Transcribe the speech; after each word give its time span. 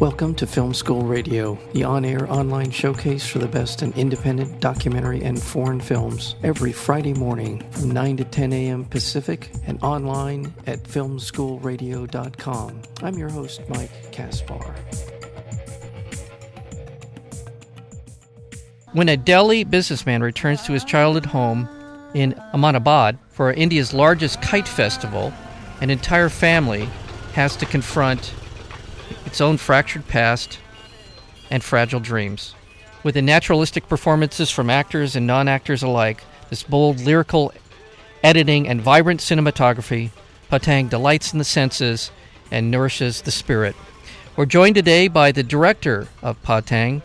Welcome 0.00 0.34
to 0.34 0.46
Film 0.46 0.74
School 0.74 1.04
Radio, 1.04 1.58
the 1.72 1.84
on 1.84 2.04
air 2.04 2.30
online 2.30 2.70
showcase 2.70 3.26
for 3.26 3.38
the 3.38 3.48
best 3.48 3.82
in 3.82 3.94
independent 3.94 4.60
documentary 4.60 5.24
and 5.24 5.42
foreign 5.42 5.80
films, 5.80 6.36
every 6.42 6.70
Friday 6.70 7.14
morning 7.14 7.66
from 7.70 7.92
9 7.92 8.18
to 8.18 8.24
10 8.24 8.52
a.m. 8.52 8.84
Pacific 8.84 9.50
and 9.66 9.82
online 9.82 10.52
at 10.66 10.82
filmschoolradio.com. 10.82 12.82
I'm 13.02 13.14
your 13.14 13.30
host, 13.30 13.62
Mike 13.70 14.12
Kaspar. 14.12 14.74
When 18.92 19.08
a 19.08 19.16
Delhi 19.16 19.64
businessman 19.64 20.22
returns 20.22 20.62
to 20.64 20.74
his 20.74 20.84
childhood 20.84 21.24
home 21.24 21.66
in 22.14 22.34
Ahmedabad 22.52 23.18
for 23.30 23.50
India's 23.50 23.94
largest 23.94 24.42
kite 24.42 24.68
festival, 24.68 25.32
an 25.80 25.88
entire 25.88 26.28
family 26.28 26.86
has 27.32 27.56
to 27.56 27.64
confront 27.64 28.34
its 29.24 29.40
own 29.40 29.56
fractured 29.56 30.06
past 30.08 30.58
and 31.50 31.62
fragile 31.62 32.00
dreams. 32.00 32.54
With 33.02 33.14
the 33.14 33.22
naturalistic 33.22 33.88
performances 33.88 34.50
from 34.50 34.70
actors 34.70 35.14
and 35.14 35.26
non 35.26 35.48
actors 35.48 35.82
alike, 35.82 36.24
this 36.50 36.62
bold 36.62 37.00
lyrical 37.00 37.52
editing 38.22 38.66
and 38.68 38.80
vibrant 38.80 39.20
cinematography, 39.20 40.10
Patang 40.50 40.88
delights 40.88 41.32
in 41.32 41.38
the 41.38 41.44
senses 41.44 42.10
and 42.50 42.70
nourishes 42.70 43.22
the 43.22 43.30
spirit. 43.30 43.76
We're 44.36 44.46
joined 44.46 44.74
today 44.74 45.08
by 45.08 45.32
the 45.32 45.42
director 45.42 46.08
of 46.22 46.42
Patang, 46.42 47.02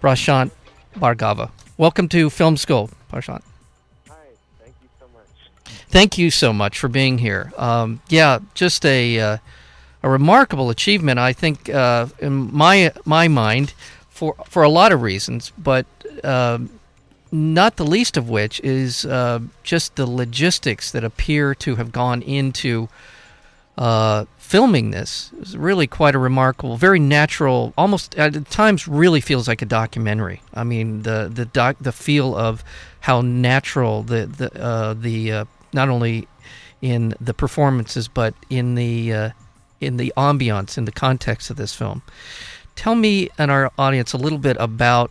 Prashant 0.00 0.50
Bhargava. 0.94 1.50
Welcome 1.76 2.08
to 2.08 2.30
Film 2.30 2.56
School, 2.56 2.90
Prashant. 3.12 3.42
Hi, 4.08 4.14
thank 4.58 4.74
you 4.82 4.88
so 4.98 5.06
much. 5.12 5.74
Thank 5.88 6.18
you 6.18 6.30
so 6.30 6.52
much 6.52 6.78
for 6.78 6.88
being 6.88 7.18
here. 7.18 7.52
Um, 7.56 8.00
yeah, 8.08 8.38
just 8.54 8.84
a. 8.86 9.18
Uh, 9.18 9.36
a 10.02 10.08
remarkable 10.08 10.70
achievement, 10.70 11.18
I 11.18 11.32
think, 11.32 11.68
uh, 11.68 12.06
in 12.18 12.54
my 12.54 12.92
my 13.04 13.28
mind, 13.28 13.74
for 14.08 14.34
for 14.46 14.62
a 14.62 14.68
lot 14.68 14.92
of 14.92 15.02
reasons, 15.02 15.52
but 15.58 15.86
uh, 16.24 16.58
not 17.32 17.76
the 17.76 17.84
least 17.84 18.16
of 18.16 18.28
which 18.28 18.60
is 18.60 19.04
uh, 19.04 19.40
just 19.62 19.96
the 19.96 20.06
logistics 20.06 20.90
that 20.92 21.04
appear 21.04 21.54
to 21.56 21.76
have 21.76 21.92
gone 21.92 22.22
into 22.22 22.88
uh, 23.78 24.24
filming 24.38 24.90
this. 24.90 25.30
It's 25.40 25.54
really 25.54 25.86
quite 25.86 26.14
a 26.14 26.18
remarkable, 26.18 26.76
very 26.76 26.98
natural, 26.98 27.72
almost 27.78 28.16
at 28.16 28.50
times 28.50 28.88
really 28.88 29.20
feels 29.20 29.46
like 29.46 29.62
a 29.62 29.66
documentary. 29.66 30.42
I 30.54 30.64
mean, 30.64 31.02
the 31.02 31.30
the 31.32 31.44
doc, 31.44 31.76
the 31.80 31.92
feel 31.92 32.36
of 32.36 32.64
how 33.00 33.20
natural 33.20 34.02
the 34.02 34.26
the 34.26 34.62
uh, 34.62 34.94
the 34.94 35.32
uh, 35.32 35.44
not 35.72 35.88
only 35.88 36.26
in 36.82 37.14
the 37.20 37.34
performances 37.34 38.08
but 38.08 38.34
in 38.48 38.74
the 38.74 39.32
in 39.80 39.96
the 39.96 40.12
ambiance, 40.16 40.76
in 40.78 40.84
the 40.84 40.92
context 40.92 41.50
of 41.50 41.56
this 41.56 41.74
film. 41.74 42.02
Tell 42.76 42.94
me 42.94 43.28
and 43.38 43.50
our 43.50 43.72
audience 43.78 44.12
a 44.12 44.18
little 44.18 44.38
bit 44.38 44.56
about 44.60 45.10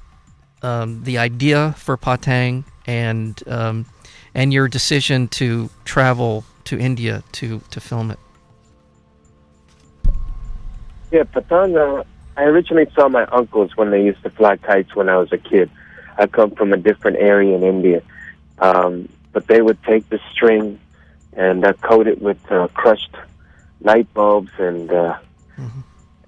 um, 0.62 1.04
the 1.04 1.18
idea 1.18 1.74
for 1.78 1.98
Patang 1.98 2.66
and 2.86 3.42
um, 3.48 3.86
and 4.34 4.54
your 4.54 4.68
decision 4.68 5.28
to 5.30 5.70
travel 5.86 6.44
to 6.66 6.78
India 6.78 7.24
to, 7.34 7.62
to 7.72 7.80
film 7.80 8.12
it. 8.12 8.20
Yeah, 11.12 11.24
Patang, 11.24 11.76
uh, 11.76 12.04
I 12.38 12.44
originally 12.44 12.88
saw 12.94 13.10
my 13.10 13.26
uncles 13.26 13.76
when 13.76 13.90
they 13.90 14.04
used 14.04 14.22
to 14.24 14.30
fly 14.30 14.58
kites 14.58 14.96
when 14.96 15.10
I 15.10 15.18
was 15.18 15.34
a 15.34 15.38
kid. 15.38 15.70
I 16.18 16.28
come 16.28 16.52
from 16.52 16.74
a 16.74 16.78
different 16.78 17.18
area 17.18 17.56
in 17.56 17.64
India. 17.64 18.04
Um, 18.60 19.10
but 19.32 19.48
they 19.48 19.62
would 19.62 19.82
take 19.84 20.08
the 20.10 20.20
string 20.32 20.80
and 21.34 21.66
uh, 21.66 21.74
coat 21.74 22.08
it 22.08 22.22
with 22.22 22.40
uh, 22.52 22.68
crushed 22.74 23.16
light 23.82 24.14
bulbs 24.14 24.52
and 24.58 24.90
uh, 24.92 25.18
mm-hmm. 25.58 25.80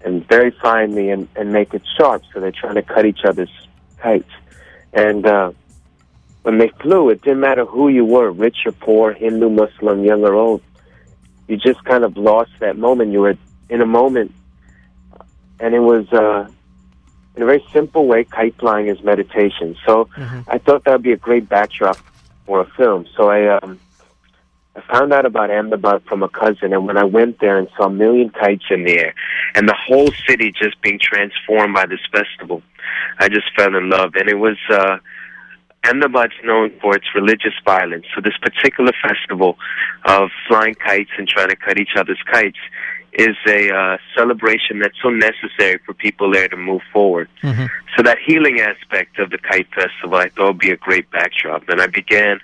and 0.05 0.27
very 0.27 0.51
finely 0.51 1.09
and, 1.09 1.27
and 1.35 1.51
make 1.51 1.73
it 1.73 1.83
sharp. 1.97 2.23
So 2.33 2.39
they're 2.39 2.51
trying 2.51 2.75
to 2.75 2.81
cut 2.81 3.05
each 3.05 3.23
other's 3.25 3.51
kites. 3.99 4.29
And 4.93 5.25
uh, 5.25 5.51
when 6.43 6.57
they 6.57 6.69
flew, 6.81 7.09
it 7.09 7.21
didn't 7.21 7.39
matter 7.39 7.65
who 7.65 7.89
you 7.89 8.05
were, 8.05 8.31
rich 8.31 8.57
or 8.65 8.71
poor, 8.71 9.13
Hindu, 9.13 9.49
Muslim, 9.49 10.03
young 10.03 10.23
or 10.23 10.33
old. 10.33 10.61
You 11.47 11.57
just 11.57 11.83
kind 11.83 12.03
of 12.03 12.17
lost 12.17 12.51
that 12.59 12.77
moment. 12.77 13.11
You 13.11 13.21
were 13.21 13.37
in 13.69 13.81
a 13.81 13.85
moment, 13.85 14.33
and 15.59 15.73
it 15.73 15.79
was 15.79 16.11
uh, 16.13 16.49
in 17.35 17.43
a 17.43 17.45
very 17.45 17.63
simple 17.73 18.07
way. 18.07 18.23
Kite 18.23 18.55
flying 18.57 18.87
is 18.87 19.01
meditation. 19.03 19.75
So 19.85 20.05
mm-hmm. 20.05 20.41
I 20.47 20.57
thought 20.57 20.85
that 20.85 20.93
would 20.93 21.03
be 21.03 21.11
a 21.11 21.17
great 21.17 21.49
backdrop 21.49 21.97
for 22.45 22.61
a 22.61 22.65
film. 22.65 23.05
So 23.15 23.29
I. 23.29 23.57
Um, 23.57 23.79
I 24.75 24.81
found 24.89 25.11
out 25.11 25.25
about 25.25 25.51
Ahmedabad 25.51 26.03
from 26.07 26.23
a 26.23 26.29
cousin, 26.29 26.71
and 26.73 26.87
when 26.87 26.97
I 26.97 27.03
went 27.03 27.39
there 27.39 27.57
and 27.57 27.67
saw 27.75 27.87
a 27.87 27.89
million 27.89 28.29
kites 28.29 28.65
in 28.69 28.85
the 28.85 28.99
air, 28.99 29.13
and 29.53 29.67
the 29.67 29.75
whole 29.75 30.09
city 30.27 30.51
just 30.51 30.81
being 30.81 30.99
transformed 31.01 31.73
by 31.73 31.85
this 31.85 31.99
festival, 32.11 32.63
I 33.19 33.27
just 33.27 33.47
fell 33.55 33.75
in 33.75 33.89
love. 33.89 34.15
And 34.15 34.29
it 34.29 34.39
was 34.39 34.57
uh, 34.69 34.97
Ahmedabad's 35.83 36.33
known 36.43 36.71
for 36.79 36.95
its 36.95 37.07
religious 37.13 37.53
violence, 37.65 38.05
so 38.15 38.21
this 38.21 38.37
particular 38.41 38.93
festival 39.01 39.57
of 40.05 40.29
flying 40.47 40.75
kites 40.75 41.11
and 41.17 41.27
trying 41.27 41.49
to 41.49 41.55
cut 41.55 41.77
each 41.77 41.95
other's 41.97 42.21
kites 42.31 42.59
is 43.13 43.35
a 43.47 43.69
uh, 43.73 43.97
celebration 44.15 44.79
that's 44.79 44.95
so 45.01 45.09
necessary 45.09 45.79
for 45.85 45.93
people 45.93 46.31
there 46.31 46.47
to 46.47 46.55
move 46.55 46.81
forward. 46.93 47.27
Mm-hmm. 47.43 47.65
So 47.97 48.03
that 48.03 48.17
healing 48.25 48.61
aspect 48.61 49.19
of 49.19 49.31
the 49.31 49.37
kite 49.37 49.67
festival, 49.75 50.15
I 50.15 50.29
thought 50.29 50.47
would 50.47 50.59
be 50.59 50.71
a 50.71 50.77
great 50.77 51.11
backdrop, 51.11 51.67
and 51.67 51.81
I 51.81 51.87
began 51.87 52.39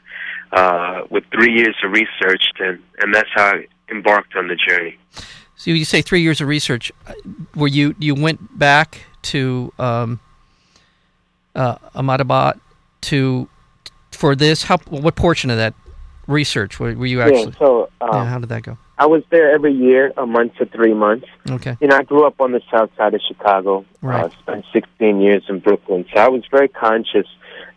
uh, 0.51 1.01
with 1.09 1.23
three 1.31 1.53
years 1.53 1.75
of 1.83 1.91
research, 1.91 2.49
and, 2.59 2.81
and 2.99 3.13
that's 3.13 3.29
how 3.33 3.45
I 3.45 3.67
embarked 3.89 4.35
on 4.35 4.47
the 4.47 4.55
journey. 4.55 4.97
So 5.55 5.71
you 5.71 5.85
say 5.85 6.01
three 6.01 6.21
years 6.21 6.39
of 6.39 6.47
research. 6.47 6.91
Uh, 7.05 7.13
were 7.55 7.67
you 7.67 7.95
you 7.99 8.13
went 8.13 8.57
back 8.57 9.01
to 9.23 9.73
um, 9.79 10.19
uh, 11.55 11.77
Ahmedabad 11.95 12.59
to 13.01 13.49
for 14.11 14.35
this? 14.35 14.63
How 14.63 14.77
what 14.89 15.15
portion 15.15 15.49
of 15.49 15.57
that 15.57 15.73
research 16.27 16.79
were, 16.79 16.93
were 16.93 17.07
you 17.07 17.21
actually? 17.21 17.53
Yeah, 17.53 17.59
so 17.59 17.89
uh, 18.01 18.09
yeah, 18.13 18.25
how 18.25 18.39
did 18.39 18.49
that 18.49 18.63
go? 18.63 18.77
I 18.99 19.05
was 19.05 19.23
there 19.29 19.53
every 19.53 19.73
year, 19.73 20.11
a 20.17 20.25
month 20.25 20.55
to 20.55 20.65
three 20.65 20.93
months. 20.93 21.27
Okay. 21.49 21.77
You 21.79 21.87
know, 21.87 21.97
I 21.97 22.03
grew 22.03 22.25
up 22.25 22.41
on 22.41 22.51
the 22.51 22.61
south 22.71 22.89
side 22.97 23.13
of 23.13 23.21
Chicago. 23.27 23.85
Right. 24.01 24.25
Uh, 24.25 24.29
spent 24.39 24.65
16 24.73 25.21
years 25.21 25.43
in 25.49 25.59
Brooklyn, 25.59 26.05
so 26.13 26.19
I 26.19 26.29
was 26.29 26.43
very 26.49 26.67
conscious 26.67 27.27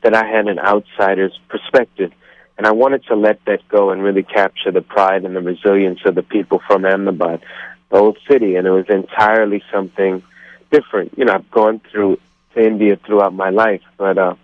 that 0.02 0.14
I 0.14 0.24
had 0.24 0.48
an 0.48 0.58
outsider's 0.58 1.38
perspective 1.48 2.12
and 2.58 2.66
I 2.66 2.72
wanted 2.72 3.04
to 3.06 3.16
let 3.16 3.44
that 3.46 3.66
go 3.68 3.90
and 3.90 4.02
really 4.02 4.22
capture 4.22 4.70
the 4.70 4.82
pride 4.82 5.24
and 5.24 5.34
the 5.34 5.40
resilience 5.40 6.00
of 6.04 6.14
the 6.14 6.22
people 6.22 6.60
from 6.66 6.84
Ahmedabad, 6.84 7.42
the 7.90 7.96
old 7.96 8.18
city. 8.28 8.56
And 8.56 8.66
it 8.66 8.70
was 8.70 8.86
entirely 8.88 9.62
something 9.72 10.22
different. 10.70 11.16
You 11.16 11.24
know, 11.24 11.34
I've 11.34 11.50
gone 11.50 11.80
through 11.90 12.18
to 12.54 12.66
India 12.66 12.96
throughout 12.96 13.32
my 13.32 13.50
life, 13.50 13.82
but 13.96 14.18
uh, 14.18 14.34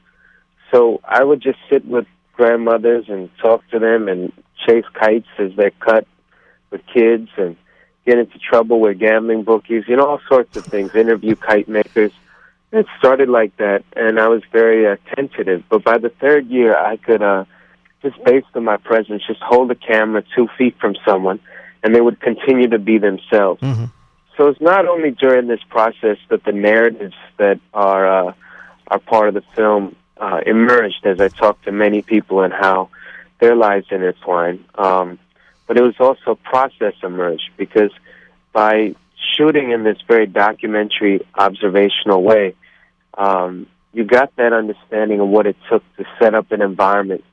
so 0.70 1.00
I 1.04 1.22
would 1.22 1.40
just 1.40 1.58
sit 1.70 1.84
with 1.84 2.06
grandmothers 2.32 3.08
and 3.08 3.30
talk 3.38 3.68
to 3.70 3.78
them 3.78 4.08
and 4.08 4.32
chase 4.66 4.84
kites 4.94 5.28
as 5.38 5.54
they're 5.56 5.70
cut 5.70 6.06
with 6.70 6.86
kids 6.86 7.28
and 7.36 7.56
get 8.04 8.18
into 8.18 8.38
trouble 8.38 8.80
with 8.80 8.98
gambling 8.98 9.42
bookies, 9.42 9.84
you 9.88 9.96
know, 9.96 10.06
all 10.06 10.20
sorts 10.28 10.56
of 10.56 10.64
things, 10.64 10.94
interview 10.94 11.34
kite 11.34 11.68
makers. 11.68 12.12
It 12.72 12.86
started 12.98 13.28
like 13.28 13.56
that, 13.56 13.84
and 13.94 14.18
I 14.18 14.28
was 14.28 14.42
very 14.52 14.86
uh, 14.86 14.96
tentative. 15.14 15.64
But 15.68 15.84
by 15.84 15.98
the 15.98 16.08
third 16.08 16.46
year, 16.48 16.76
I 16.76 16.96
could 16.96 17.22
uh, 17.22 17.44
just 18.02 18.22
based 18.24 18.46
on 18.54 18.64
my 18.64 18.76
presence, 18.76 19.22
just 19.26 19.40
hold 19.40 19.70
the 19.70 19.74
camera 19.74 20.22
two 20.34 20.48
feet 20.58 20.76
from 20.80 20.94
someone, 21.06 21.40
and 21.82 21.94
they 21.94 22.00
would 22.00 22.20
continue 22.20 22.68
to 22.68 22.78
be 22.78 22.98
themselves. 22.98 23.60
Mm-hmm. 23.60 23.86
So 24.36 24.48
it's 24.48 24.60
not 24.60 24.86
only 24.86 25.12
during 25.12 25.46
this 25.46 25.60
process 25.68 26.18
that 26.28 26.44
the 26.44 26.52
narratives 26.52 27.14
that 27.38 27.58
are 27.72 28.28
uh, 28.28 28.32
are 28.88 28.98
part 28.98 29.28
of 29.28 29.34
the 29.34 29.42
film 29.54 29.96
uh, 30.18 30.40
emerged 30.46 31.04
as 31.04 31.21
I 31.21 31.28
talked 31.28 31.65
to 31.65 31.72
many 31.72 32.03
people 32.03 32.42
and 32.42 32.53
how 32.53 32.91
their 33.41 33.56
lives 33.56 33.86
intertwine, 33.91 34.65
um, 34.76 35.18
but 35.66 35.76
it 35.76 35.82
was 35.82 35.94
also 35.98 36.38
process 36.42 36.94
emerged 37.03 37.50
because 37.56 37.91
by 38.53 38.94
shooting 39.34 39.71
in 39.71 39.84
this 39.84 39.98
very 40.06 40.26
documentary, 40.26 41.26
observational 41.34 42.22
way, 42.22 42.54
um, 43.18 43.66
you 43.92 44.04
got 44.04 44.34
that 44.36 44.53
understanding 44.53 45.21
of 45.21 45.28
what 45.28 45.47
it 45.47 45.56
took 45.71 45.82
to 45.97 46.04
set 46.18 46.34
up 46.34 46.53
an 46.53 46.62
environment 46.62 47.24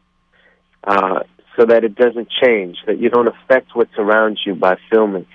uh, 0.84 1.24
so 1.56 1.66
that 1.66 1.84
it 1.84 1.96
doesn't 1.96 2.30
change, 2.30 2.78
that 2.86 3.00
you 3.00 3.10
don't 3.10 3.28
affect 3.28 3.76
what's 3.76 3.98
around 3.98 4.40
you 4.46 4.56
by 4.56 4.78
filming? 4.90 5.26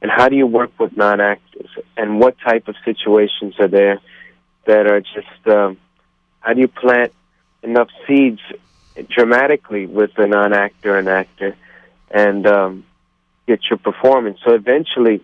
And 0.00 0.10
how 0.10 0.28
do 0.28 0.36
you 0.36 0.46
work 0.46 0.70
with 0.78 0.96
non 0.96 1.20
actors? 1.20 1.68
And 1.96 2.20
what 2.20 2.36
type 2.38 2.68
of 2.68 2.76
situations 2.84 3.54
are 3.58 3.68
there 3.68 4.00
that 4.66 4.86
are 4.86 5.00
just, 5.00 5.46
um, 5.46 5.78
how 6.40 6.52
do 6.52 6.60
you 6.60 6.68
plant 6.68 7.12
enough 7.62 7.88
seeds 8.06 8.40
dramatically 9.08 9.86
with 9.86 10.10
a 10.18 10.26
non 10.26 10.52
actor 10.52 10.96
and 10.98 11.08
actor 11.08 11.56
and 12.10 12.46
um, 12.46 12.84
get 13.46 13.60
your 13.68 13.78
performance? 13.78 14.38
So 14.44 14.54
eventually, 14.54 15.20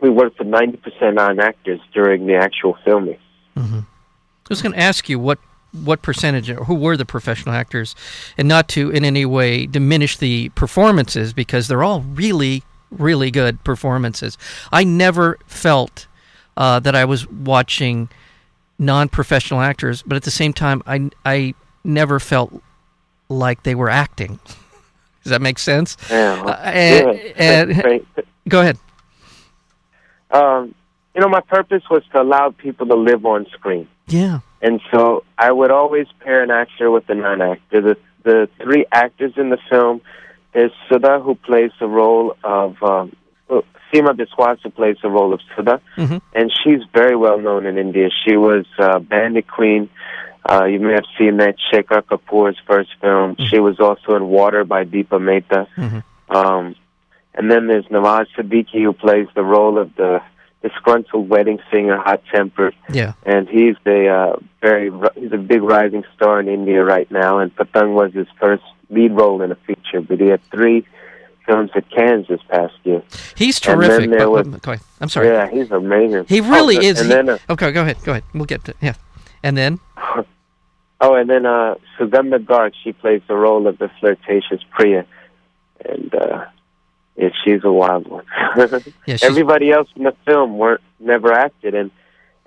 we 0.00 0.10
worked 0.10 0.38
with 0.38 0.48
90% 0.48 1.14
non 1.14 1.40
actors 1.40 1.80
during 1.92 2.26
the 2.26 2.36
actual 2.36 2.76
filming. 2.84 3.18
Mm-hmm. 3.56 3.80
I 3.80 4.48
was 4.48 4.62
going 4.62 4.72
to 4.72 4.80
ask 4.80 5.08
you 5.08 5.18
what 5.18 5.38
what 5.72 6.02
percentage 6.02 6.48
who 6.48 6.74
were 6.74 6.96
the 6.96 7.04
professional 7.04 7.54
actors 7.54 7.94
and 8.36 8.46
not 8.46 8.68
to 8.68 8.90
in 8.90 9.04
any 9.04 9.24
way 9.24 9.64
diminish 9.66 10.18
the 10.18 10.50
performances 10.50 11.32
because 11.32 11.66
they're 11.66 11.82
all 11.82 12.02
really 12.02 12.62
really 12.90 13.30
good 13.30 13.62
performances 13.64 14.36
i 14.70 14.84
never 14.84 15.38
felt 15.46 16.06
uh, 16.56 16.80
that 16.80 16.94
I 16.94 17.04
was 17.04 17.28
watching 17.28 18.08
non-professional 18.78 19.60
actors, 19.60 20.02
but 20.02 20.16
at 20.16 20.22
the 20.22 20.30
same 20.30 20.52
time, 20.52 20.82
I 20.86 21.10
I 21.24 21.54
never 21.84 22.20
felt 22.20 22.62
like 23.28 23.62
they 23.62 23.74
were 23.74 23.90
acting. 23.90 24.38
Does 25.24 25.30
that 25.30 25.40
make 25.40 25.58
sense? 25.58 25.96
Yeah. 26.10 26.42
Uh, 26.44 26.60
and, 26.64 27.18
yeah. 27.18 27.32
and- 27.36 28.06
go 28.48 28.60
ahead. 28.60 28.78
Um, 30.32 30.74
you 31.14 31.20
know, 31.20 31.28
my 31.28 31.40
purpose 31.40 31.82
was 31.90 32.02
to 32.12 32.20
allow 32.20 32.50
people 32.50 32.86
to 32.86 32.94
live 32.94 33.24
on 33.24 33.46
screen. 33.50 33.86
Yeah. 34.08 34.40
And 34.62 34.80
so 34.92 35.24
I 35.36 35.50
would 35.52 35.70
always 35.72 36.06
pair 36.20 36.42
an 36.42 36.50
actor 36.50 36.90
with 36.90 37.08
a 37.10 37.14
non-actor. 37.14 37.80
The 37.80 37.96
the 38.24 38.48
three 38.62 38.86
actors 38.92 39.32
in 39.36 39.50
the 39.50 39.58
film 39.68 40.00
is 40.54 40.70
Sudha, 40.88 41.18
who 41.20 41.34
plays 41.34 41.72
the 41.80 41.88
role 41.88 42.36
of 42.44 42.80
um, 42.82 43.16
uh, 43.50 43.62
Seema 43.92 44.12
Biswas, 44.16 44.58
who 44.62 44.70
plays 44.70 44.96
the 45.02 45.10
role 45.10 45.32
of 45.34 45.40
Sudha, 45.56 45.80
Mhm. 45.98 46.20
and 46.32 46.52
she's 46.62 46.82
very 46.94 47.16
well 47.16 47.38
known 47.40 47.66
in 47.66 47.78
India. 47.78 48.08
She 48.24 48.36
was 48.36 48.64
uh, 48.78 49.00
Bandit 49.00 49.48
Queen. 49.48 49.88
Uh, 50.48 50.64
you 50.66 50.78
may 50.78 50.92
have 50.92 51.04
seen 51.18 51.38
that 51.38 51.56
Shekhar 51.72 52.02
Kapur's 52.02 52.56
first 52.66 52.90
film. 53.00 53.34
She 53.48 53.58
was 53.58 53.80
also 53.80 54.14
in 54.14 54.26
Water 54.28 54.62
by 54.64 54.84
Deepa 54.84 55.20
Mehta. 55.20 55.66
Mhm. 55.76 56.02
Um, 56.28 56.76
and 57.34 57.50
then 57.50 57.66
there's 57.66 57.86
Nawaz 57.86 58.26
Siddiqui, 58.36 58.82
who 58.84 58.92
plays 58.92 59.26
the 59.34 59.42
role 59.44 59.78
of 59.78 59.94
the 59.96 60.20
disgruntled 60.62 61.28
wedding 61.28 61.58
singer, 61.70 61.98
hot 61.98 62.22
tempered 62.32 62.74
Yeah. 62.90 63.12
and 63.24 63.48
he's 63.48 63.76
a 63.86 64.08
uh, 64.08 64.36
very 64.60 64.90
he's 65.16 65.32
a 65.32 65.38
big 65.38 65.62
rising 65.62 66.04
star 66.14 66.40
in 66.40 66.48
India 66.48 66.82
right 66.84 67.10
now. 67.10 67.38
And 67.38 67.54
Patang 67.54 67.94
was 67.94 68.12
his 68.12 68.28
first 68.40 68.62
lead 68.90 69.12
role 69.12 69.42
in 69.42 69.50
a 69.50 69.56
feature, 69.56 70.00
but 70.00 70.20
he 70.20 70.26
had 70.28 70.40
three 70.50 70.86
films 71.46 71.70
at 71.74 71.90
Cannes 71.90 72.26
this 72.28 72.40
past 72.48 72.74
year. 72.84 73.02
He's 73.36 73.58
terrific. 73.58 74.10
but- 74.10 74.30
was- 74.30 74.46
go 74.60 74.72
ahead. 74.72 74.84
I'm 75.00 75.08
sorry. 75.08 75.28
Yeah, 75.28 75.48
he's 75.50 75.70
amazing. 75.70 76.26
He 76.28 76.40
really 76.40 76.76
oh, 76.78 76.80
is. 76.80 77.00
And 77.00 77.08
He- 77.08 77.14
then 77.14 77.28
uh, 77.28 77.38
okay, 77.50 77.72
go 77.72 77.82
ahead. 77.82 77.96
Go 78.04 78.12
ahead. 78.12 78.24
We'll 78.32 78.44
get 78.44 78.64
to 78.66 78.74
yeah. 78.80 78.94
And 79.42 79.56
then 79.56 79.80
oh, 81.00 81.14
and 81.14 81.28
then 81.28 81.44
uh, 81.44 81.74
Sugandha 81.98 82.38
Garg, 82.44 82.72
she 82.82 82.92
plays 82.92 83.22
the 83.26 83.34
role 83.34 83.66
of 83.66 83.78
the 83.78 83.90
flirtatious 83.98 84.62
Priya, 84.70 85.04
and 85.84 86.14
uh, 86.14 86.44
yeah, 87.16 87.28
she's 87.44 87.62
a 87.64 87.72
wild 87.72 88.08
one. 88.08 88.24
yeah, 89.06 89.18
Everybody 89.22 89.70
else 89.70 89.88
in 89.96 90.04
the 90.04 90.14
film 90.26 90.58
weren't 90.58 90.80
never 91.00 91.32
acted, 91.32 91.74
and 91.74 91.90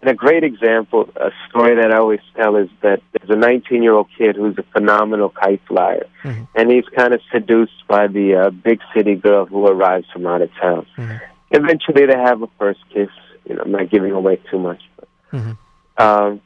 and 0.01 0.09
a 0.11 0.13
great 0.13 0.43
example, 0.43 1.09
a 1.15 1.31
story 1.49 1.75
that 1.77 1.91
I 1.91 1.97
always 1.97 2.19
tell 2.35 2.57
is 2.57 2.69
that 2.81 3.01
there's 3.13 3.29
a 3.29 3.35
19 3.39 3.81
year 3.81 3.93
old 3.93 4.07
kid 4.17 4.35
who's 4.35 4.57
a 4.57 4.63
phenomenal 4.73 5.29
kite 5.29 5.61
flyer, 5.67 6.05
Mhm. 6.23 6.47
and 6.55 6.69
he's 6.71 6.85
kind 6.89 7.13
of 7.13 7.21
seduced 7.31 7.87
by 7.87 8.07
the 8.07 8.35
uh, 8.35 8.49
big 8.51 8.81
city 8.93 9.15
girl 9.15 9.45
who 9.45 9.65
arrives 9.67 10.07
from 10.11 10.27
out 10.27 10.41
of 10.41 10.49
town. 10.61 10.85
Mhm. 10.97 11.21
Eventually, 11.51 12.05
they 12.05 12.17
have 12.17 12.41
a 12.43 12.47
first 12.59 12.81
kiss. 12.93 13.09
You 13.47 13.55
know, 13.55 13.61
I'm 13.63 13.71
not 13.71 13.89
giving 13.89 14.11
away 14.11 14.35
too 14.51 14.59
much, 14.59 14.81
but 14.97 15.07
Mhm. 15.33 15.57
um, 15.97 16.41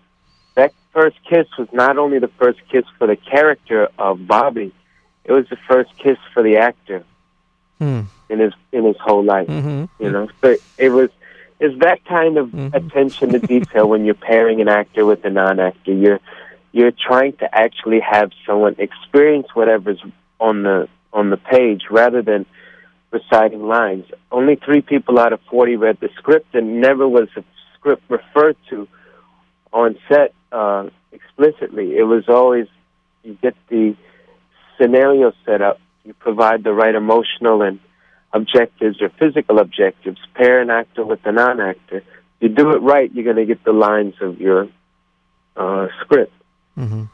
that 0.56 0.72
first 0.94 1.18
kiss 1.30 1.48
was 1.58 1.68
not 1.74 1.98
only 1.98 2.20
the 2.20 2.28
first 2.40 2.60
kiss 2.72 2.86
for 2.98 3.08
the 3.08 3.16
character 3.16 3.88
of 3.98 4.26
Bobby, 4.28 4.72
it 5.26 5.32
was 5.32 5.48
the 5.50 5.58
first 5.68 5.90
kiss 5.98 6.18
for 6.34 6.44
the 6.44 6.58
actor 6.58 7.04
Hmm. 7.80 8.02
in 8.30 8.40
his 8.40 8.54
in 8.72 8.84
his 8.86 8.98
whole 9.00 9.24
life. 9.24 9.48
Mhm. 9.48 9.90
You 10.00 10.12
know, 10.12 10.28
so 10.42 10.56
it 10.78 10.90
was 10.90 11.10
is 11.60 11.78
that 11.80 12.04
kind 12.06 12.38
of 12.38 12.50
Mhm. 12.50 12.74
attention 12.74 13.30
to 13.32 13.40
detail 13.40 13.88
when 13.90 14.06
you're 14.06 14.14
pairing 14.16 14.62
an 14.62 14.68
actor 14.68 15.06
with 15.06 15.24
a 15.26 15.30
non-actor. 15.30 15.92
You're 15.94 16.20
you're 16.72 16.92
trying 16.92 17.34
to 17.38 17.48
actually 17.54 18.02
have 18.02 18.32
someone 18.46 18.76
experience 18.78 19.48
whatever's 19.56 20.02
on 20.40 20.64
the 20.64 20.88
on 21.14 21.30
the 21.30 21.38
page 21.38 21.84
rather 21.90 22.22
than 22.22 22.46
reciting 23.12 23.68
lines. 23.68 24.06
Only 24.32 24.56
three 24.56 24.82
people 24.82 25.18
out 25.20 25.34
of 25.34 25.40
forty 25.50 25.76
read 25.76 25.98
the 26.00 26.10
script, 26.18 26.54
and 26.54 26.82
never 26.82 27.08
was 27.08 27.30
the 27.36 27.44
script 27.74 28.04
referred 28.10 28.58
to 28.70 28.88
on 29.74 29.98
set 30.08 30.34
uh, 30.52 30.90
explicitly. 31.12 31.98
It 31.98 32.04
was 32.04 32.28
always 32.28 32.68
you 33.24 33.38
get 33.42 33.56
the 33.70 33.96
scenario 34.80 35.34
set 35.46 35.62
up, 35.62 35.80
you 36.10 36.14
provide 36.16 36.64
the 36.64 36.74
right 36.74 36.96
emotional 36.96 37.62
and 37.62 37.80
objectives 38.34 39.02
or 39.02 39.10
physical 39.22 39.60
objectives, 39.60 40.20
pair 40.34 40.60
an 40.60 40.70
actor 40.72 41.06
with 41.06 41.20
a 41.26 41.32
non-actor. 41.32 42.04
You 42.42 42.50
do 42.50 42.72
it 42.72 42.80
right, 42.82 43.12
you're 43.14 43.24
going 43.24 43.36
to 43.38 43.46
get 43.46 43.64
the 43.64 43.74
lines 43.74 44.16
of 44.22 44.42
your 44.42 44.68
uh, 45.56 45.88
script 46.02 46.34
Mhm. 46.78 47.10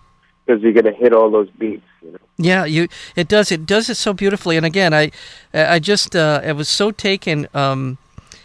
because 0.45 0.61
you're 0.61 0.71
going 0.73 0.85
to 0.85 0.93
hit 0.93 1.11
all 1.13 1.29
those 1.29 1.49
beats. 1.49 1.83
You 2.01 2.11
know. 2.11 2.17
Yeah, 2.37 2.63
you. 2.65 2.87
It 3.15 3.27
does. 3.27 3.51
It 3.51 3.65
does 3.65 3.89
it 3.89 3.95
so 3.95 4.13
beautifully. 4.13 4.55
And 4.57 4.65
again, 4.65 4.93
I, 4.93 5.11
I 5.53 5.79
just, 5.79 6.15
uh, 6.15 6.41
I 6.43 6.51
was 6.51 6.69
so 6.69 6.91
taken. 6.91 7.47
Um, 7.53 7.97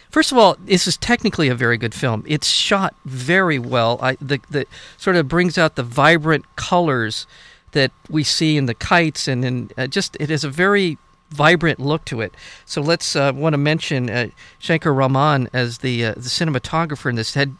first 0.09 0.31
of 0.31 0.37
all, 0.37 0.57
this 0.59 0.87
is 0.87 0.97
technically 0.97 1.47
a 1.49 1.55
very 1.55 1.77
good 1.77 1.93
film. 1.93 2.23
It's 2.27 2.47
shot 2.47 2.95
very 3.05 3.59
well. 3.59 3.99
I 4.01 4.15
the 4.19 4.39
the 4.49 4.65
sort 4.97 5.15
of 5.15 5.27
brings 5.27 5.57
out 5.57 5.75
the 5.75 5.83
vibrant 5.83 6.45
colors 6.55 7.27
that 7.71 7.91
we 8.09 8.23
see 8.23 8.57
in 8.57 8.65
the 8.65 8.73
kites, 8.73 9.27
and 9.27 9.43
in 9.43 9.71
uh, 9.77 9.87
just 9.87 10.17
it 10.19 10.29
has 10.29 10.43
a 10.43 10.49
very 10.49 10.97
vibrant 11.29 11.79
look 11.79 12.05
to 12.05 12.21
it. 12.21 12.33
So 12.65 12.81
let's 12.81 13.15
uh, 13.15 13.31
want 13.33 13.53
to 13.53 13.57
mention 13.57 14.09
uh, 14.09 14.27
Shankar 14.59 14.93
Raman 14.93 15.49
as 15.53 15.79
the 15.79 16.05
uh, 16.05 16.13
the 16.13 16.21
cinematographer 16.21 17.09
in 17.09 17.15
this. 17.15 17.33
Had 17.33 17.55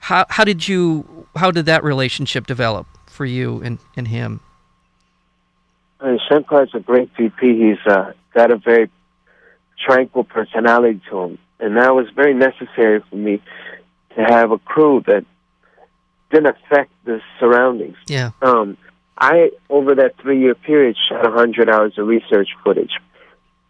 how 0.00 0.26
how 0.28 0.44
did 0.44 0.68
you 0.68 1.26
how 1.36 1.50
did 1.50 1.66
that 1.66 1.82
relationship 1.84 2.46
develop 2.46 2.86
for 3.06 3.24
you 3.24 3.60
and 3.62 3.78
and 3.96 4.08
him? 4.08 4.40
Shankar 6.28 6.64
is 6.64 6.74
a 6.74 6.80
great 6.80 7.14
DP. 7.14 7.40
He's 7.40 7.86
uh, 7.86 8.12
got 8.34 8.50
a 8.50 8.56
very 8.56 8.90
tranquil 9.78 10.24
personality 10.24 11.00
to 11.08 11.20
him, 11.20 11.38
and 11.58 11.76
that 11.76 11.94
was 11.94 12.06
very 12.14 12.34
necessary 12.34 13.02
for 13.08 13.16
me 13.16 13.42
to 14.14 14.24
have 14.24 14.50
a 14.50 14.58
crew 14.58 15.02
that 15.06 15.24
didn't 16.30 16.46
affect 16.46 16.90
the 17.04 17.20
surroundings. 17.38 17.96
Yeah. 18.06 18.30
Um, 18.42 18.76
I, 19.16 19.50
over 19.70 19.94
that 19.94 20.16
three 20.20 20.40
year 20.40 20.54
period, 20.54 20.96
shot 21.08 21.22
100 21.22 21.68
hours 21.68 21.98
of 21.98 22.06
research 22.06 22.48
footage. 22.64 22.92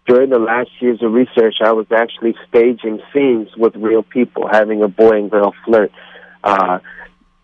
During 0.07 0.31
the 0.31 0.39
last 0.39 0.71
years 0.81 1.03
of 1.03 1.13
research, 1.13 1.57
I 1.63 1.73
was 1.73 1.87
actually 1.91 2.35
staging 2.49 3.01
scenes 3.13 3.49
with 3.57 3.75
real 3.77 4.03
people, 4.03 4.49
having 4.51 4.83
a 4.83 4.89
boy 4.89 5.17
and 5.17 5.31
girl 5.31 5.55
flirt, 5.65 5.93
uh, 6.43 6.79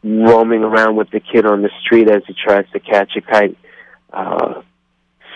roaming 0.03 0.63
around 0.63 0.97
with 0.97 1.11
the 1.11 1.21
kid 1.21 1.47
on 1.47 1.63
the 1.63 1.71
street 1.83 2.09
as 2.09 2.23
he 2.27 2.35
tries 2.35 2.69
to 2.73 2.81
catch 2.81 3.17
a 3.17 3.21
kite, 3.21 3.57
uh, 4.13 4.63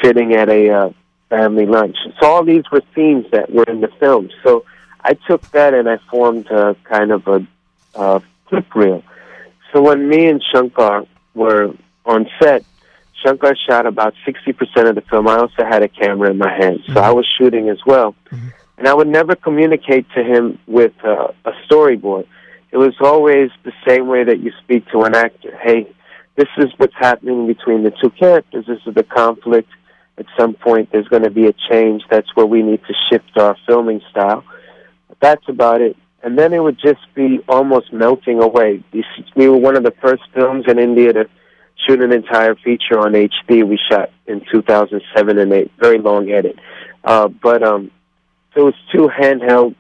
sitting 0.02 0.35
at 0.35 0.50
a 0.50 0.71
uh, 0.71 0.90
family 1.30 1.66
lunch. 1.66 1.97
So 2.21 2.26
all 2.26 2.44
these 2.44 2.64
were 2.71 2.83
scenes 2.94 3.26
that 3.33 3.50
were 3.50 3.64
in 3.64 3.80
the 3.80 3.88
film. 4.00 4.30
So 4.42 4.64
I 5.00 5.14
took 5.14 5.42
that 5.52 5.75
and 5.75 5.88
I 5.88 5.99
formed 6.11 6.47
a 6.50 6.76
kind 6.85 7.11
of 7.11 7.26
a 7.26 7.47
uh, 7.94 8.21
clip 8.47 8.75
reel. 8.75 9.02
So 9.73 9.83
when 9.83 10.09
me 10.09 10.26
and 10.26 10.42
Shankar 10.52 11.04
were 11.35 11.75
on 12.04 12.28
set, 12.40 12.64
Shankar 13.25 13.56
shot 13.68 13.87
about 13.87 14.14
60% 14.26 14.88
of 14.88 14.94
the 14.94 15.00
film. 15.02 15.28
I 15.28 15.37
also 15.37 15.64
had 15.64 15.82
a 15.82 15.88
camera 15.88 16.30
in 16.30 16.38
my 16.38 16.52
hand, 16.52 16.80
so 16.92 17.00
I 17.00 17.11
was 17.11 17.26
shooting 17.38 17.68
as 17.68 17.78
well. 17.87 18.14
And 18.76 18.88
I 18.88 18.94
would 18.94 19.08
never 19.08 19.34
communicate 19.37 20.06
to 20.14 20.23
him 20.23 20.58
with 20.66 20.92
uh, 21.04 21.28
a 21.44 21.52
storyboard. 21.68 22.26
It 22.73 22.76
was 22.76 22.94
always 23.00 23.50
the 23.62 23.73
same 23.87 24.08
way 24.08 24.25
that 24.25 24.40
you 24.40 24.50
speak 24.62 24.88
to 24.90 25.02
an 25.02 25.14
actor. 25.14 25.56
Hey, 25.62 25.87
this 26.37 26.49
is 26.58 26.66
what's 26.76 26.94
happening 26.94 27.46
between 27.46 27.84
the 27.84 27.92
two 28.02 28.11
characters. 28.11 28.66
This 28.66 28.80
is 28.87 28.94
the 28.94 29.04
conflict. 29.04 29.70
At 30.18 30.26
some 30.38 30.54
point, 30.54 30.90
there's 30.92 31.08
going 31.08 31.23
to 31.23 31.30
be 31.30 31.46
a 31.46 31.54
change. 31.70 32.02
That's 32.11 32.34
where 32.34 32.46
we 32.46 32.62
need 32.62 32.80
to 32.87 32.94
shift 33.11 33.37
our 33.37 33.56
filming 33.66 34.00
style. 34.11 34.44
But 35.08 35.18
that's 35.20 35.49
about 35.49 35.80
it. 35.80 35.96
And 36.23 36.38
then 36.38 36.52
it 36.52 36.62
would 36.62 36.78
just 36.78 37.02
be 37.14 37.40
almost 37.49 37.92
melting 37.92 38.40
away. 38.40 38.82
We 39.37 39.49
were 39.49 39.58
one 39.58 39.76
of 39.76 39.82
the 39.82 39.94
first 40.02 40.23
films 40.32 40.64
in 40.66 40.78
India 40.78 41.12
to 41.12 41.28
shoot 41.86 42.00
an 42.00 42.12
entire 42.12 42.54
feature 42.54 42.98
on 42.98 43.12
HD. 43.12 43.66
We 43.66 43.78
shot 43.90 44.10
in 44.26 44.44
2007 44.50 45.38
and 45.38 45.52
a 45.52 45.70
very 45.78 45.98
long 45.98 46.30
edit. 46.30 46.58
Uh, 47.02 47.28
but 47.28 47.62
um, 47.62 47.90
it 48.54 48.60
was 48.60 48.74
two 48.92 49.08
handheld 49.08 49.74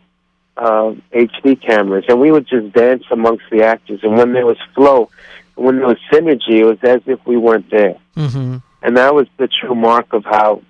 uh, 0.56 0.94
HD 1.12 1.60
cameras, 1.60 2.04
and 2.08 2.20
we 2.20 2.30
would 2.30 2.46
just 2.46 2.72
dance 2.72 3.04
amongst 3.10 3.44
the 3.50 3.62
actors. 3.64 4.00
And 4.02 4.16
when 4.16 4.32
there 4.32 4.46
was 4.46 4.58
flow, 4.74 5.10
when 5.54 5.78
there 5.78 5.88
was 5.88 5.98
synergy, 6.12 6.60
it 6.60 6.64
was 6.64 6.78
as 6.82 7.00
if 7.06 7.24
we 7.26 7.36
weren't 7.36 7.70
there. 7.70 7.96
Mm-hmm. 8.16 8.58
And 8.82 8.96
that 8.96 9.14
was 9.14 9.26
the 9.38 9.48
true 9.48 9.74
mark 9.74 10.12
of 10.12 10.24
how 10.24 10.62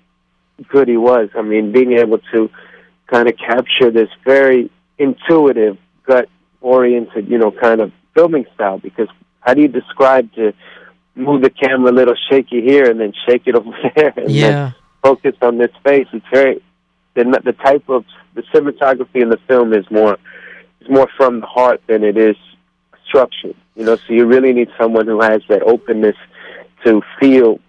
good 0.69 0.87
he 0.87 0.97
was. 0.97 1.29
I 1.35 1.41
mean, 1.41 1.71
being 1.71 1.93
able 1.93 2.19
to 2.31 2.49
kind 3.07 3.27
of 3.27 3.37
capture 3.37 3.91
this 3.91 4.09
very 4.23 4.71
intuitive, 4.97 5.77
gut 6.07 6.29
oriented, 6.61 7.27
you 7.27 7.37
know, 7.37 7.51
kind 7.51 7.81
of 7.81 7.91
filming 8.13 8.45
style. 8.55 8.79
Because 8.79 9.09
how 9.41 9.53
do 9.53 9.61
you 9.61 9.67
describe 9.67 10.33
to 10.33 10.53
move 11.15 11.41
the 11.41 11.49
camera 11.49 11.91
a 11.91 11.93
little 11.93 12.15
shaky 12.29 12.61
here 12.61 12.89
and 12.89 12.99
then 12.99 13.13
shake 13.27 13.43
it 13.45 13.55
over 13.59 13.71
there 13.95 14.13
and 14.17 14.29
then 14.29 14.75
focus 15.01 15.35
on 15.41 15.57
this 15.57 15.71
face? 15.83 16.07
It's 16.13 16.25
very 16.31 16.61
the 17.15 17.23
the 17.43 17.53
type 17.53 17.87
of 17.89 18.05
the 18.33 18.43
cinematography 18.53 19.21
in 19.21 19.29
the 19.29 19.39
film 19.47 19.73
is 19.73 19.89
more 19.89 20.17
is 20.81 20.89
more 20.89 21.07
from 21.17 21.41
the 21.41 21.47
heart 21.47 21.81
than 21.87 22.03
it 22.03 22.17
is 22.17 22.35
structured. 23.07 23.55
You 23.75 23.85
know, 23.85 23.95
so 23.95 24.13
you 24.13 24.25
really 24.25 24.53
need 24.53 24.69
someone 24.79 25.07
who 25.07 25.21
has 25.21 25.41
that 25.49 25.63
openness 25.63 26.15
to 26.85 27.01
feel 27.19 27.59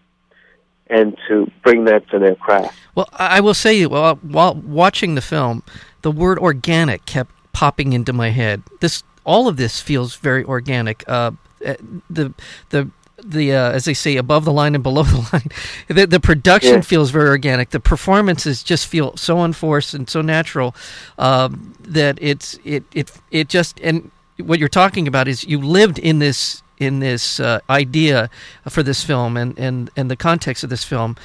and 0.88 1.16
to 1.28 1.50
bring 1.64 1.84
that 1.84 2.08
to 2.10 2.18
their 2.18 2.36
craft. 2.36 2.76
Well, 2.94 3.08
I 3.12 3.40
will 3.40 3.54
say, 3.54 3.86
well, 3.86 4.16
while 4.16 4.54
watching 4.54 5.16
the 5.16 5.20
film, 5.20 5.64
the 6.02 6.12
word 6.12 6.38
organic 6.38 7.06
kept 7.06 7.32
popping 7.52 7.92
into 7.92 8.12
my 8.12 8.30
head. 8.30 8.62
This 8.80 9.02
all 9.24 9.48
of 9.48 9.56
this 9.56 9.80
feels 9.80 10.14
very 10.16 10.44
organic. 10.44 11.02
Uh, 11.08 11.32
uh, 11.64 11.74
the 12.08 12.32
the 12.70 12.90
the 13.28 13.52
uh, 13.52 13.72
as 13.72 13.84
they 13.84 13.94
say 13.94 14.16
above 14.16 14.44
the 14.44 14.52
line 14.52 14.74
and 14.74 14.82
below 14.82 15.02
the 15.04 15.28
line 15.32 15.48
the, 15.88 16.06
the 16.06 16.20
production 16.20 16.76
yeah. 16.76 16.80
feels 16.80 17.10
very 17.10 17.28
organic. 17.28 17.70
The 17.70 17.80
performances 17.80 18.62
just 18.62 18.86
feel 18.86 19.16
so 19.16 19.40
unforced 19.42 19.94
and 19.94 20.08
so 20.08 20.22
natural 20.22 20.74
um, 21.18 21.74
that 21.80 22.18
it's 22.20 22.58
it 22.64 22.84
it 22.92 23.12
it 23.30 23.48
just 23.48 23.80
and 23.80 24.10
what 24.38 24.58
you're 24.58 24.68
talking 24.68 25.08
about 25.08 25.28
is 25.28 25.44
you 25.44 25.60
lived 25.60 25.98
in 25.98 26.18
this 26.18 26.62
in 26.78 27.00
this 27.00 27.40
uh, 27.40 27.60
idea 27.70 28.28
for 28.68 28.82
this 28.82 29.02
film 29.02 29.36
and, 29.36 29.58
and 29.58 29.90
and 29.96 30.10
the 30.10 30.16
context 30.16 30.62
of 30.62 30.70
this 30.70 30.84
film 30.84 31.16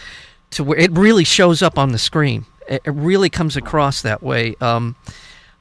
to 0.52 0.64
where 0.64 0.78
it 0.78 0.92
really 0.92 1.24
shows 1.24 1.62
up 1.62 1.78
on 1.78 1.92
the 1.92 1.98
screen. 1.98 2.46
It, 2.68 2.82
it 2.86 2.92
really 2.92 3.30
comes 3.30 3.56
across 3.56 4.02
that 4.02 4.22
way. 4.22 4.56
Um, 4.62 4.96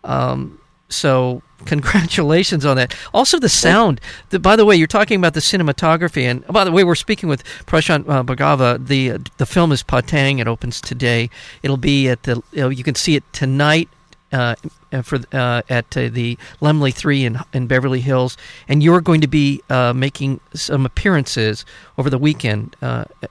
um, 0.04 0.60
so 0.88 1.42
congratulations 1.66 2.64
on 2.64 2.76
that. 2.76 2.94
Also, 3.12 3.38
the 3.38 3.48
sound. 3.48 4.00
The, 4.30 4.38
by 4.38 4.56
the 4.56 4.64
way, 4.64 4.76
you're 4.76 4.86
talking 4.86 5.18
about 5.18 5.34
the 5.34 5.40
cinematography, 5.40 6.22
and 6.22 6.46
by 6.46 6.64
the 6.64 6.72
way, 6.72 6.84
we're 6.84 6.94
speaking 6.94 7.28
with 7.28 7.44
Prashant 7.66 8.08
uh, 8.08 8.22
Bhargava. 8.22 8.84
The 8.84 9.12
uh, 9.12 9.18
the 9.36 9.46
film 9.46 9.72
is 9.72 9.82
Patang. 9.82 10.40
It 10.40 10.48
opens 10.48 10.80
today. 10.80 11.30
It'll 11.62 11.76
be 11.76 12.08
at 12.08 12.24
the. 12.24 12.42
You, 12.52 12.62
know, 12.62 12.68
you 12.68 12.84
can 12.84 12.94
see 12.94 13.16
it 13.16 13.24
tonight. 13.32 13.88
Uh, 14.32 14.54
for 15.02 15.18
uh, 15.32 15.62
at 15.68 15.96
uh, 15.96 16.08
the 16.08 16.38
Laemmle 16.60 16.94
Three 16.94 17.24
in 17.24 17.40
in 17.52 17.66
Beverly 17.66 18.00
Hills, 18.00 18.36
and 18.68 18.80
you're 18.80 19.00
going 19.00 19.20
to 19.22 19.26
be 19.26 19.60
uh, 19.68 19.92
making 19.92 20.38
some 20.54 20.86
appearances 20.86 21.64
over 21.98 22.08
the 22.08 22.18
weekend 22.18 22.76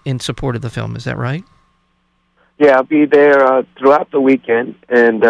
in 0.03 0.19
support 0.19 0.57
of 0.57 0.61
the 0.61 0.69
film. 0.69 0.97
Is 0.97 1.05
that 1.05 1.17
right? 1.17 1.45
Yeah, 2.57 2.75
I'll 2.75 2.83
be 2.83 3.05
there 3.05 3.63
throughout 3.77 4.11
the 4.11 4.19
weekend, 4.19 4.75
and 4.89 5.23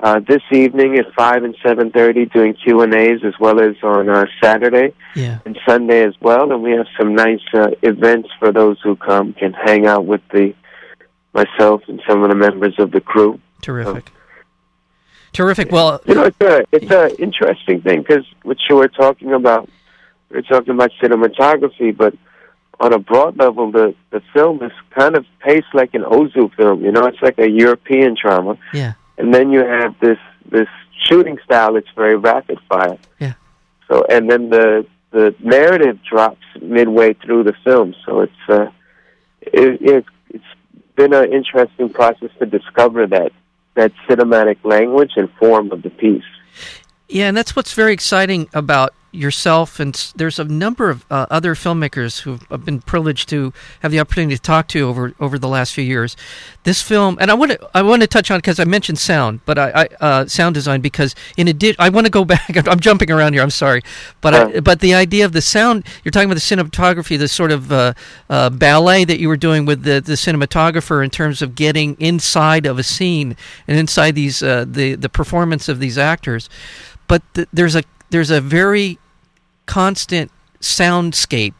uh, 0.00 0.20
this 0.20 0.42
evening 0.52 0.96
at 0.96 1.12
five 1.14 1.42
and 1.42 1.56
seven 1.62 1.90
thirty 1.90 2.26
doing 2.26 2.54
Q 2.54 2.82
and 2.82 2.94
A's 2.94 3.20
as 3.24 3.34
well 3.40 3.60
as 3.60 3.74
on 3.82 4.08
uh, 4.08 4.26
Saturday 4.42 4.94
yeah. 5.16 5.40
and 5.44 5.58
Sunday 5.66 6.04
as 6.04 6.14
well. 6.20 6.52
And 6.52 6.62
we 6.62 6.70
have 6.72 6.86
some 6.96 7.14
nice 7.14 7.40
uh, 7.52 7.70
events 7.82 8.28
for 8.38 8.52
those 8.52 8.78
who 8.82 8.94
come 8.94 9.32
can 9.32 9.52
hang 9.52 9.86
out 9.86 10.06
with 10.06 10.20
the 10.32 10.54
myself 11.32 11.82
and 11.88 12.00
some 12.06 12.22
of 12.22 12.30
the 12.30 12.36
members 12.36 12.74
of 12.78 12.92
the 12.92 13.00
crew. 13.00 13.40
Terrific. 13.60 14.08
So, 14.08 14.12
Terrific. 15.32 15.72
Well, 15.72 16.00
you 16.06 16.14
know, 16.14 16.24
it's 16.24 16.40
a 16.40 16.64
it's 16.70 16.90
a 16.90 17.20
interesting 17.20 17.82
thing 17.82 18.02
because 18.02 18.24
what 18.44 18.58
you 18.68 18.76
were 18.76 18.88
talking 18.88 19.32
about, 19.32 19.68
we 20.30 20.38
are 20.38 20.42
talking 20.42 20.74
about 20.74 20.92
cinematography, 21.02 21.96
but 21.96 22.14
on 22.78 22.92
a 22.92 23.00
broad 23.00 23.36
level, 23.36 23.72
the 23.72 23.96
the 24.10 24.22
film 24.32 24.62
is 24.62 24.72
kind 24.96 25.16
of 25.16 25.26
paced 25.40 25.74
like 25.74 25.92
an 25.94 26.02
Ozu 26.02 26.54
film. 26.54 26.84
You 26.84 26.92
know, 26.92 27.06
it's 27.06 27.20
like 27.20 27.40
a 27.40 27.50
European 27.50 28.16
drama. 28.20 28.56
Yeah 28.72 28.92
and 29.18 29.34
then 29.34 29.50
you 29.50 29.60
have 29.60 29.98
this 30.00 30.18
this 30.50 30.68
shooting 31.06 31.38
style 31.44 31.74
that's 31.74 31.90
very 31.94 32.16
rapid 32.16 32.58
fire. 32.68 32.98
Yeah. 33.18 33.34
So 33.88 34.04
and 34.08 34.30
then 34.30 34.50
the 34.50 34.86
the 35.10 35.34
narrative 35.40 35.98
drops 36.08 36.44
midway 36.60 37.14
through 37.14 37.44
the 37.44 37.54
film, 37.64 37.94
so 38.06 38.20
it's 38.20 38.32
uh, 38.48 38.70
it, 39.40 39.80
it 39.80 40.04
it's 40.30 40.44
been 40.96 41.12
an 41.12 41.32
interesting 41.32 41.88
process 41.88 42.30
to 42.38 42.46
discover 42.46 43.06
that 43.06 43.32
that 43.74 43.92
cinematic 44.08 44.58
language 44.64 45.12
and 45.16 45.30
form 45.38 45.70
of 45.72 45.82
the 45.82 45.90
piece. 45.90 46.22
Yeah, 47.08 47.28
and 47.28 47.36
that's 47.36 47.56
what's 47.56 47.72
very 47.72 47.92
exciting 47.92 48.48
about 48.52 48.92
yourself, 49.18 49.80
and 49.80 49.94
there's 50.16 50.38
a 50.38 50.44
number 50.44 50.90
of 50.90 51.04
uh, 51.10 51.26
other 51.30 51.54
filmmakers 51.54 52.20
who've 52.20 52.46
been 52.64 52.80
privileged 52.80 53.28
to 53.30 53.52
have 53.80 53.92
the 53.92 54.00
opportunity 54.00 54.36
to 54.36 54.42
talk 54.42 54.68
to 54.68 54.80
over 54.88 55.12
over 55.20 55.38
the 55.38 55.48
last 55.48 55.74
few 55.74 55.84
years. 55.84 56.16
This 56.62 56.82
film, 56.82 57.18
and 57.20 57.30
I 57.30 57.34
want 57.34 57.52
to 57.52 57.70
I 57.74 57.82
want 57.82 58.02
to 58.02 58.08
touch 58.08 58.30
on 58.30 58.38
because 58.38 58.58
I 58.60 58.64
mentioned 58.64 58.98
sound, 58.98 59.40
but 59.44 59.58
I, 59.58 59.70
I 59.70 59.88
uh, 60.00 60.26
sound 60.26 60.54
design 60.54 60.80
because 60.80 61.14
in 61.36 61.48
addition, 61.48 61.76
I 61.78 61.88
want 61.88 62.06
to 62.06 62.10
go 62.10 62.24
back. 62.34 62.56
I'm 62.68 62.80
jumping 62.80 63.10
around 63.10 63.32
here. 63.32 63.42
I'm 63.42 63.50
sorry, 63.50 63.82
but 64.20 64.34
I, 64.34 64.60
but 64.60 64.80
the 64.80 64.94
idea 64.94 65.24
of 65.24 65.32
the 65.32 65.42
sound, 65.42 65.84
you're 66.04 66.12
talking 66.12 66.30
about 66.30 66.40
the 66.40 66.56
cinematography, 66.56 67.18
the 67.18 67.28
sort 67.28 67.52
of 67.52 67.72
uh, 67.72 67.94
uh, 68.30 68.50
ballet 68.50 69.04
that 69.04 69.18
you 69.18 69.28
were 69.28 69.36
doing 69.36 69.66
with 69.66 69.82
the 69.82 70.00
the 70.00 70.14
cinematographer 70.14 71.02
in 71.02 71.10
terms 71.10 71.42
of 71.42 71.54
getting 71.54 71.96
inside 71.98 72.66
of 72.66 72.78
a 72.78 72.82
scene 72.82 73.36
and 73.66 73.78
inside 73.78 74.14
these 74.14 74.42
uh, 74.42 74.64
the 74.66 74.94
the 74.94 75.08
performance 75.08 75.68
of 75.68 75.80
these 75.80 75.98
actors. 75.98 76.48
But 77.06 77.22
th- 77.34 77.48
there's 77.52 77.74
a 77.74 77.82
there's 78.10 78.30
a 78.30 78.40
very 78.40 78.98
constant 79.68 80.32
soundscape 80.60 81.54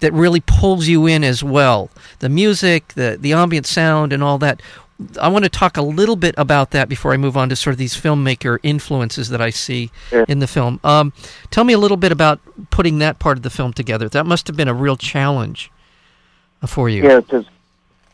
that 0.00 0.12
really 0.12 0.40
pulls 0.40 0.86
you 0.88 1.06
in 1.06 1.24
as 1.24 1.42
well. 1.42 1.88
The 2.18 2.28
music, 2.28 2.88
the 2.88 3.16
the 3.18 3.32
ambient 3.32 3.66
sound, 3.66 4.12
and 4.12 4.22
all 4.22 4.36
that. 4.38 4.60
I 5.20 5.28
want 5.28 5.44
to 5.44 5.50
talk 5.50 5.76
a 5.76 5.82
little 5.82 6.16
bit 6.16 6.34
about 6.38 6.70
that 6.70 6.88
before 6.88 7.12
I 7.12 7.18
move 7.18 7.36
on 7.36 7.50
to 7.50 7.56
sort 7.56 7.74
of 7.74 7.78
these 7.78 7.94
filmmaker 7.94 8.58
influences 8.62 9.28
that 9.28 9.42
I 9.42 9.50
see 9.50 9.90
yeah. 10.10 10.24
in 10.26 10.38
the 10.38 10.46
film. 10.46 10.80
Um, 10.82 11.12
tell 11.50 11.64
me 11.64 11.74
a 11.74 11.78
little 11.78 11.98
bit 11.98 12.12
about 12.12 12.40
putting 12.70 12.98
that 13.00 13.18
part 13.18 13.36
of 13.36 13.42
the 13.42 13.50
film 13.50 13.74
together. 13.74 14.08
That 14.08 14.24
must 14.24 14.46
have 14.46 14.56
been 14.56 14.68
a 14.68 14.74
real 14.74 14.96
challenge 14.96 15.70
for 16.66 16.88
you. 16.88 17.02
Yeah, 17.02 17.20
because 17.20 17.44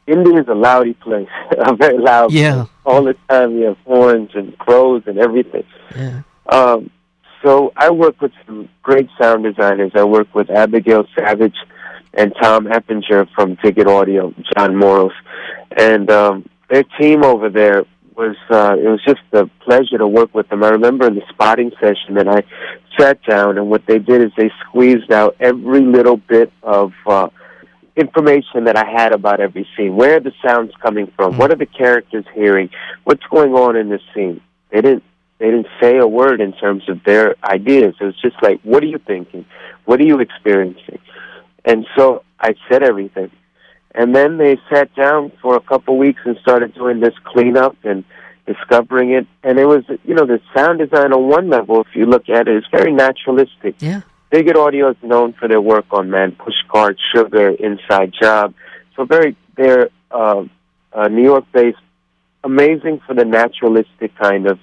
India 0.08 0.40
is 0.40 0.48
a 0.48 0.54
loudy 0.54 0.94
place, 0.94 1.28
a 1.56 1.74
very 1.76 1.98
loud. 1.98 2.32
Yeah, 2.32 2.54
place. 2.54 2.68
all 2.84 3.04
the 3.04 3.14
time 3.28 3.56
you 3.56 3.66
have 3.66 3.78
horns 3.86 4.30
and 4.34 4.58
crows 4.58 5.04
and 5.06 5.18
everything. 5.18 5.64
Yeah. 5.94 6.22
Um, 6.46 6.90
so 7.42 7.72
I 7.76 7.90
work 7.90 8.20
with 8.20 8.32
some 8.46 8.68
great 8.82 9.08
sound 9.20 9.44
designers. 9.44 9.92
I 9.94 10.04
work 10.04 10.34
with 10.34 10.50
Abigail 10.50 11.04
Savage 11.18 11.56
and 12.14 12.32
Tom 12.40 12.66
Efinger 12.66 13.28
from 13.34 13.56
Ticket 13.56 13.86
Audio, 13.86 14.34
John 14.54 14.76
Moros, 14.76 15.12
and 15.76 16.10
um, 16.10 16.48
their 16.70 16.84
team 17.00 17.24
over 17.24 17.48
there 17.48 17.84
was 18.16 18.36
uh, 18.50 18.76
it 18.78 18.88
was 18.88 19.00
just 19.06 19.20
a 19.32 19.46
pleasure 19.64 19.98
to 19.98 20.06
work 20.06 20.34
with 20.34 20.48
them. 20.48 20.62
I 20.62 20.68
remember 20.68 21.06
in 21.06 21.14
the 21.14 21.22
spotting 21.30 21.70
session 21.80 22.14
that 22.14 22.28
I 22.28 22.42
sat 22.98 23.22
down 23.24 23.58
and 23.58 23.70
what 23.70 23.86
they 23.86 23.98
did 23.98 24.22
is 24.22 24.30
they 24.36 24.50
squeezed 24.66 25.10
out 25.10 25.36
every 25.40 25.80
little 25.80 26.18
bit 26.18 26.52
of 26.62 26.92
uh, 27.06 27.28
information 27.96 28.64
that 28.64 28.76
I 28.76 28.84
had 28.84 29.12
about 29.12 29.40
every 29.40 29.66
scene. 29.76 29.96
Where 29.96 30.16
are 30.16 30.20
the 30.20 30.32
sounds 30.46 30.72
coming 30.82 31.10
from? 31.16 31.32
Mm-hmm. 31.32 31.40
What 31.40 31.52
are 31.52 31.56
the 31.56 31.66
characters 31.66 32.24
hearing? 32.34 32.70
What's 33.04 33.24
going 33.30 33.52
on 33.54 33.76
in 33.76 33.88
this 33.88 34.02
scene? 34.14 34.40
They 34.70 34.82
didn't 34.82 35.04
they 35.42 35.50
didn't 35.50 35.66
say 35.80 35.98
a 35.98 36.06
word 36.06 36.40
in 36.40 36.52
terms 36.52 36.84
of 36.88 37.02
their 37.02 37.34
ideas. 37.42 37.96
It 38.00 38.04
was 38.04 38.20
just 38.22 38.36
like, 38.40 38.60
what 38.62 38.80
are 38.84 38.86
you 38.86 38.98
thinking? 38.98 39.44
What 39.86 39.98
are 39.98 40.04
you 40.04 40.20
experiencing? 40.20 41.00
And 41.64 41.84
so 41.96 42.22
I 42.38 42.54
said 42.68 42.84
everything. 42.84 43.32
And 43.92 44.14
then 44.14 44.38
they 44.38 44.56
sat 44.72 44.94
down 44.94 45.32
for 45.42 45.56
a 45.56 45.60
couple 45.60 45.98
weeks 45.98 46.20
and 46.24 46.38
started 46.42 46.74
doing 46.74 47.00
this 47.00 47.14
cleanup 47.24 47.76
and 47.82 48.04
discovering 48.46 49.10
it. 49.10 49.26
And 49.42 49.58
it 49.58 49.66
was, 49.66 49.82
you 50.04 50.14
know, 50.14 50.26
the 50.26 50.40
sound 50.54 50.78
design 50.78 51.12
on 51.12 51.28
one 51.28 51.50
level, 51.50 51.80
if 51.80 51.88
you 51.92 52.06
look 52.06 52.28
at 52.28 52.46
it, 52.46 52.58
is 52.58 52.64
very 52.70 52.92
naturalistic. 52.92 53.74
Yeah. 53.80 54.02
Ticket 54.32 54.56
Audio 54.56 54.90
is 54.90 54.96
known 55.02 55.32
for 55.32 55.48
their 55.48 55.60
work 55.60 55.86
on 55.90 56.08
Man 56.08 56.36
Pushcart, 56.36 56.98
Sugar, 57.12 57.48
Inside 57.50 58.12
Job. 58.22 58.54
So 58.94 59.06
very, 59.06 59.36
they're 59.56 59.90
uh, 60.12 60.44
uh, 60.92 61.08
New 61.08 61.24
York-based, 61.24 61.78
amazing 62.44 63.00
for 63.04 63.14
the 63.14 63.24
naturalistic 63.24 64.16
kind 64.16 64.46
of 64.46 64.60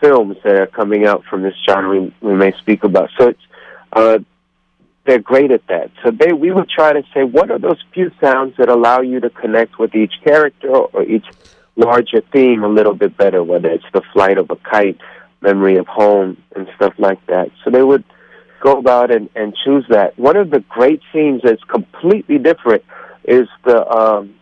films 0.00 0.36
that 0.44 0.54
are 0.54 0.66
coming 0.66 1.06
out 1.06 1.24
from 1.24 1.42
this 1.42 1.54
genre 1.68 2.00
we, 2.00 2.14
we 2.20 2.34
may 2.34 2.52
speak 2.58 2.84
about. 2.84 3.10
So 3.18 3.28
it's 3.28 3.40
uh, 3.92 4.18
they're 5.06 5.18
great 5.18 5.50
at 5.50 5.66
that. 5.68 5.90
So 6.02 6.10
they 6.10 6.32
we 6.32 6.50
would 6.50 6.68
try 6.68 6.92
to 6.92 7.02
say 7.14 7.24
what 7.24 7.50
are 7.50 7.58
those 7.58 7.82
few 7.92 8.10
sounds 8.20 8.54
that 8.58 8.68
allow 8.68 9.00
you 9.00 9.20
to 9.20 9.30
connect 9.30 9.78
with 9.78 9.94
each 9.94 10.14
character 10.24 10.68
or 10.68 11.02
each 11.02 11.26
larger 11.76 12.20
theme 12.32 12.62
a 12.62 12.68
little 12.68 12.94
bit 12.94 13.16
better, 13.16 13.42
whether 13.42 13.68
it's 13.68 13.84
the 13.92 14.02
flight 14.12 14.38
of 14.38 14.50
a 14.50 14.56
kite, 14.56 14.98
memory 15.40 15.76
of 15.76 15.86
home, 15.86 16.36
and 16.54 16.68
stuff 16.76 16.94
like 16.98 17.24
that. 17.26 17.50
So 17.64 17.70
they 17.70 17.82
would 17.82 18.04
go 18.60 18.78
about 18.78 19.10
and, 19.10 19.30
and 19.34 19.56
choose 19.64 19.84
that. 19.88 20.18
One 20.18 20.36
of 20.36 20.50
the 20.50 20.60
great 20.60 21.00
scenes 21.12 21.40
that's 21.42 21.64
completely 21.64 22.38
different 22.38 22.84
is 23.24 23.48
the 23.64 23.86
um, 23.90 24.34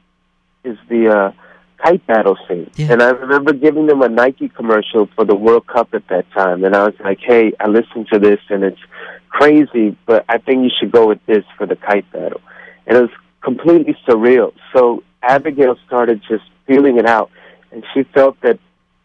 is 0.64 0.76
the 0.88 1.08
uh, 1.08 1.32
kite 1.82 2.06
battle 2.06 2.36
scene. 2.46 2.70
Yeah. 2.76 2.92
And 2.92 3.02
I 3.02 3.10
remember 3.10 3.52
giving 3.52 3.86
them 3.86 4.02
a 4.02 4.08
Nike 4.08 4.48
commercial 4.48 5.08
for 5.14 5.24
the 5.24 5.34
World 5.34 5.66
Cup 5.66 5.94
at 5.94 6.06
that 6.08 6.30
time. 6.32 6.64
And 6.64 6.74
I 6.74 6.84
was 6.84 6.94
like, 7.00 7.18
hey, 7.20 7.52
I 7.60 7.68
listened 7.68 8.08
to 8.12 8.18
this 8.18 8.40
and 8.50 8.64
it's 8.64 8.80
crazy, 9.28 9.96
but 10.06 10.24
I 10.28 10.38
think 10.38 10.64
you 10.64 10.70
should 10.78 10.90
go 10.90 11.06
with 11.06 11.24
this 11.26 11.44
for 11.56 11.66
the 11.66 11.76
kite 11.76 12.10
battle. 12.12 12.40
And 12.86 12.96
it 12.96 13.00
was 13.02 13.10
completely 13.42 13.96
surreal. 14.06 14.52
So 14.72 15.02
Abigail 15.22 15.76
started 15.86 16.22
just 16.28 16.44
feeling 16.66 16.98
it 16.98 17.06
out. 17.06 17.30
And 17.70 17.84
she 17.94 18.02
felt 18.02 18.40
that 18.40 18.58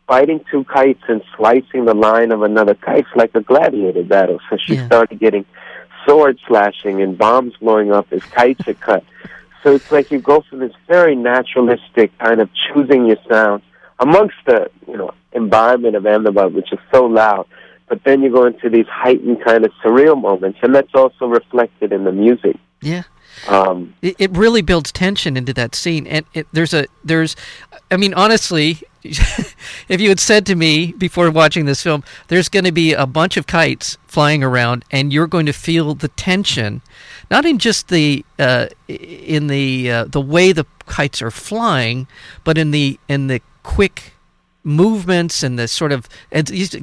fighting 0.07 0.43
two 0.49 0.63
kites 0.65 1.03
and 1.07 1.21
slicing 1.37 1.85
the 1.85 1.93
line 1.93 2.31
of 2.31 2.41
another 2.41 2.73
kite's 2.73 3.07
like 3.15 3.35
a 3.35 3.41
gladiator 3.41 4.03
battle. 4.03 4.39
So 4.49 4.57
she 4.57 4.75
yeah. 4.75 4.85
started 4.87 5.19
getting 5.19 5.45
sword 6.05 6.39
slashing 6.47 7.01
and 7.01 7.17
bombs 7.17 7.53
blowing 7.59 7.91
up 7.91 8.11
as 8.11 8.23
kites 8.23 8.67
are 8.67 8.73
cut. 8.73 9.03
So 9.63 9.73
it's 9.75 9.91
like 9.91 10.11
you 10.11 10.19
go 10.19 10.43
from 10.49 10.59
this 10.59 10.73
very 10.87 11.15
naturalistic 11.15 12.17
kind 12.19 12.41
of 12.41 12.49
choosing 12.53 13.05
your 13.05 13.17
sound 13.29 13.63
amongst 13.99 14.35
the 14.45 14.69
you 14.87 14.97
know 14.97 15.11
environment 15.31 15.95
of 15.95 16.05
Ahmedabad, 16.05 16.53
which 16.53 16.71
is 16.71 16.79
so 16.93 17.05
loud. 17.05 17.47
But 17.87 18.03
then 18.03 18.21
you 18.21 18.31
go 18.31 18.45
into 18.45 18.69
these 18.69 18.87
heightened 18.87 19.43
kind 19.43 19.65
of 19.65 19.71
surreal 19.83 20.19
moments, 20.19 20.59
and 20.61 20.73
that's 20.75 20.93
also 20.93 21.27
reflected 21.27 21.91
in 21.91 22.03
the 22.03 22.11
music. 22.11 22.57
Yeah. 22.81 23.03
Um, 23.47 23.93
it, 24.01 24.15
it 24.19 24.31
really 24.31 24.61
builds 24.61 24.91
tension 24.91 25.35
into 25.37 25.53
that 25.53 25.75
scene, 25.75 26.07
and 26.07 26.25
it, 26.33 26.47
there's 26.53 26.73
a 26.73 26.85
there's, 27.03 27.35
I 27.91 27.97
mean, 27.97 28.13
honestly, 28.13 28.81
if 29.89 29.99
you 29.99 30.09
had 30.09 30.19
said 30.19 30.45
to 30.45 30.55
me 30.55 30.93
before 30.93 31.29
watching 31.29 31.65
this 31.65 31.83
film, 31.83 32.03
there's 32.29 32.49
going 32.49 32.65
to 32.65 32.71
be 32.71 32.93
a 32.93 33.05
bunch 33.05 33.35
of 33.37 33.47
kites 33.47 33.97
flying 34.07 34.43
around, 34.43 34.85
and 34.91 35.11
you're 35.11 35.27
going 35.27 35.45
to 35.45 35.53
feel 35.53 35.93
the 35.93 36.07
tension, 36.09 36.81
not 37.29 37.45
in 37.45 37.59
just 37.59 37.89
the 37.89 38.25
uh, 38.39 38.67
in 38.87 39.47
the 39.47 39.91
uh, 39.91 40.05
the 40.05 40.21
way 40.21 40.51
the 40.51 40.65
kites 40.87 41.21
are 41.21 41.31
flying, 41.31 42.07
but 42.43 42.57
in 42.57 42.71
the 42.71 42.99
in 43.09 43.27
the 43.27 43.41
quick 43.63 44.13
movements 44.63 45.43
and 45.43 45.59
the 45.59 45.67
sort 45.67 45.91
of 45.91 46.07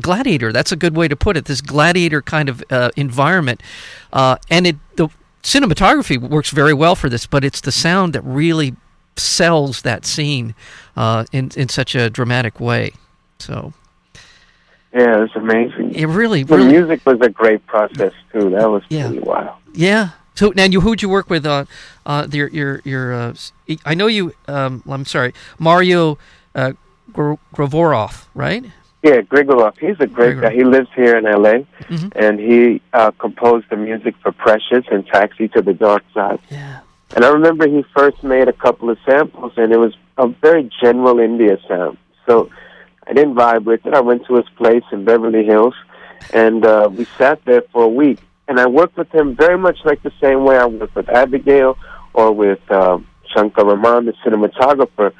gladiator. 0.00 0.52
That's 0.52 0.72
a 0.72 0.76
good 0.76 0.94
way 0.94 1.08
to 1.08 1.16
put 1.16 1.36
it. 1.36 1.46
This 1.46 1.62
gladiator 1.62 2.20
kind 2.20 2.48
of 2.50 2.62
uh, 2.70 2.90
environment, 2.96 3.62
uh, 4.12 4.36
and 4.50 4.66
it 4.66 4.76
the 4.96 5.08
cinematography 5.42 6.18
works 6.18 6.50
very 6.50 6.74
well 6.74 6.94
for 6.94 7.08
this, 7.08 7.26
but 7.26 7.44
it's 7.44 7.62
the 7.62 7.72
sound 7.72 8.12
that 8.12 8.22
really 8.22 8.76
sells 9.20 9.82
that 9.82 10.06
scene 10.06 10.54
uh, 10.96 11.24
in 11.32 11.50
in 11.56 11.68
such 11.68 11.94
a 11.94 12.10
dramatic 12.10 12.60
way. 12.60 12.92
So. 13.38 13.72
Yeah, 14.92 15.18
it 15.18 15.20
was 15.20 15.36
amazing. 15.36 15.94
It 15.94 16.06
really, 16.06 16.42
the 16.42 16.56
really, 16.56 16.72
music 16.72 17.06
was 17.06 17.20
a 17.20 17.28
great 17.28 17.64
process 17.64 18.12
too. 18.32 18.50
That 18.50 18.68
was 18.68 18.82
yeah. 18.88 19.06
pretty 19.06 19.20
wild. 19.20 19.56
Yeah. 19.72 20.10
So 20.34 20.52
now, 20.56 20.64
you 20.64 20.80
who'd 20.80 21.00
you 21.00 21.08
work 21.08 21.30
with? 21.30 21.46
Uh, 21.46 21.66
uh, 22.06 22.26
your 22.32 22.48
your 22.48 22.80
your. 22.84 23.12
Uh, 23.12 23.34
I 23.84 23.94
know 23.94 24.08
you. 24.08 24.34
Um, 24.48 24.82
I'm 24.88 25.04
sorry, 25.04 25.32
Mario 25.60 26.18
uh, 26.56 26.72
Grigorov, 27.12 28.24
right? 28.34 28.64
Yeah, 29.02 29.20
Grigorov. 29.20 29.78
He's 29.78 29.98
a 30.00 30.06
great 30.06 30.36
Grigorov. 30.36 30.42
guy. 30.42 30.54
He 30.54 30.64
lives 30.64 30.88
here 30.94 31.16
in 31.16 31.26
L.A. 31.26 31.66
Mm-hmm. 31.84 32.08
and 32.16 32.38
he 32.38 32.82
uh, 32.92 33.12
composed 33.12 33.70
the 33.70 33.76
music 33.76 34.14
for 34.22 34.32
Precious 34.32 34.84
and 34.90 35.06
Taxi 35.06 35.48
to 35.48 35.62
the 35.62 35.72
Dark 35.72 36.04
Side. 36.12 36.38
Yeah. 36.50 36.80
And 37.14 37.24
I 37.24 37.28
remember 37.28 37.68
he 37.68 37.84
first 37.96 38.22
made 38.22 38.48
a 38.48 38.52
couple 38.52 38.88
of 38.90 38.98
samples, 39.04 39.52
and 39.56 39.72
it 39.72 39.78
was 39.78 39.94
a 40.16 40.28
very 40.28 40.70
general 40.82 41.18
India 41.18 41.58
sound. 41.68 41.98
So 42.26 42.50
I 43.06 43.12
didn't 43.12 43.34
vibe 43.34 43.64
with 43.64 43.84
it. 43.84 43.94
I 43.94 44.00
went 44.00 44.26
to 44.26 44.36
his 44.36 44.48
place 44.56 44.84
in 44.92 45.04
Beverly 45.04 45.44
Hills, 45.44 45.74
and 46.32 46.64
uh, 46.64 46.88
we 46.92 47.06
sat 47.18 47.44
there 47.44 47.62
for 47.72 47.84
a 47.84 47.88
week. 47.88 48.20
And 48.46 48.60
I 48.60 48.66
worked 48.66 48.96
with 48.96 49.12
him 49.12 49.36
very 49.36 49.58
much 49.58 49.78
like 49.84 50.02
the 50.02 50.12
same 50.20 50.44
way 50.44 50.56
I 50.56 50.66
worked 50.66 50.94
with 50.94 51.08
Abigail 51.08 51.76
or 52.14 52.32
with 52.32 52.60
uh, 52.70 52.98
Shankar 53.34 53.64
Raman, 53.64 54.06
the 54.06 54.12
cinematographer. 54.24 55.12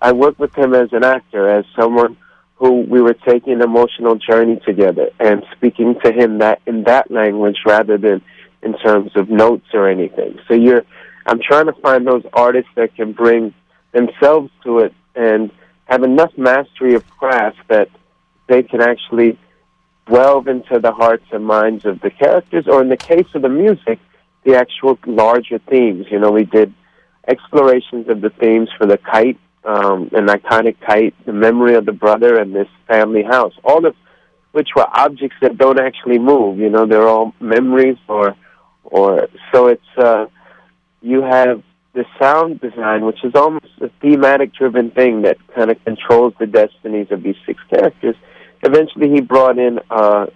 I 0.00 0.12
worked 0.12 0.38
with 0.38 0.54
him 0.56 0.74
as 0.74 0.92
an 0.92 1.04
actor, 1.04 1.48
as 1.48 1.64
someone 1.78 2.16
who 2.56 2.82
we 2.82 3.00
were 3.00 3.14
taking 3.14 3.54
an 3.54 3.62
emotional 3.62 4.14
journey 4.14 4.60
together 4.64 5.10
and 5.18 5.44
speaking 5.56 5.96
to 6.04 6.12
him 6.12 6.38
that 6.38 6.60
in 6.66 6.84
that 6.84 7.10
language 7.10 7.58
rather 7.66 7.98
than 7.98 8.22
in 8.62 8.78
terms 8.78 9.10
of 9.16 9.28
notes 9.28 9.66
or 9.74 9.88
anything. 9.88 10.38
So 10.46 10.54
you're 10.54 10.84
I'm 11.26 11.40
trying 11.40 11.66
to 11.66 11.72
find 11.72 12.06
those 12.06 12.24
artists 12.32 12.70
that 12.74 12.94
can 12.94 13.12
bring 13.12 13.54
themselves 13.92 14.50
to 14.64 14.80
it 14.80 14.94
and 15.14 15.50
have 15.84 16.02
enough 16.02 16.32
mastery 16.36 16.94
of 16.94 17.08
craft 17.10 17.58
that 17.68 17.88
they 18.48 18.62
can 18.62 18.80
actually 18.80 19.38
delve 20.10 20.48
into 20.48 20.80
the 20.80 20.92
hearts 20.92 21.24
and 21.32 21.44
minds 21.44 21.84
of 21.84 22.00
the 22.00 22.10
characters, 22.10 22.66
or 22.66 22.80
in 22.80 22.88
the 22.88 22.96
case 22.96 23.26
of 23.34 23.42
the 23.42 23.48
music, 23.48 23.98
the 24.44 24.56
actual 24.56 24.98
larger 25.06 25.58
themes. 25.58 26.06
You 26.10 26.18
know, 26.18 26.32
we 26.32 26.44
did 26.44 26.72
explorations 27.28 28.08
of 28.08 28.20
the 28.20 28.30
themes 28.30 28.68
for 28.76 28.86
the 28.86 28.98
kite, 28.98 29.38
um, 29.64 30.10
an 30.12 30.26
iconic 30.26 30.76
kite, 30.80 31.14
the 31.24 31.32
memory 31.32 31.74
of 31.74 31.86
the 31.86 31.92
brother, 31.92 32.36
and 32.36 32.54
this 32.54 32.68
family 32.88 33.22
house. 33.22 33.54
All 33.62 33.86
of 33.86 33.94
which 34.50 34.70
were 34.74 34.86
objects 34.92 35.36
that 35.40 35.56
don't 35.56 35.78
actually 35.78 36.18
move. 36.18 36.58
You 36.58 36.68
know, 36.68 36.84
they're 36.84 37.08
all 37.08 37.32
memories, 37.40 37.98
or 38.08 38.34
or 38.82 39.28
so 39.52 39.68
it's. 39.68 39.82
Uh, 39.96 40.26
you 41.02 41.22
have 41.22 41.62
the 41.94 42.04
sound 42.18 42.60
design, 42.60 43.04
which 43.04 43.22
is 43.22 43.34
almost 43.34 43.66
a 43.80 43.90
thematic 44.00 44.54
driven 44.54 44.90
thing 44.90 45.22
that 45.22 45.36
kind 45.54 45.70
of 45.70 45.82
controls 45.84 46.32
the 46.38 46.46
destinies 46.46 47.08
of 47.10 47.22
these 47.22 47.36
six 47.44 47.60
characters. 47.68 48.16
Eventually, 48.62 49.10
he 49.10 49.20
brought 49.20 49.58
in 49.58 49.80
uh, 49.90 50.26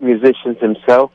musicians 0.00 0.58
himself, 0.60 1.12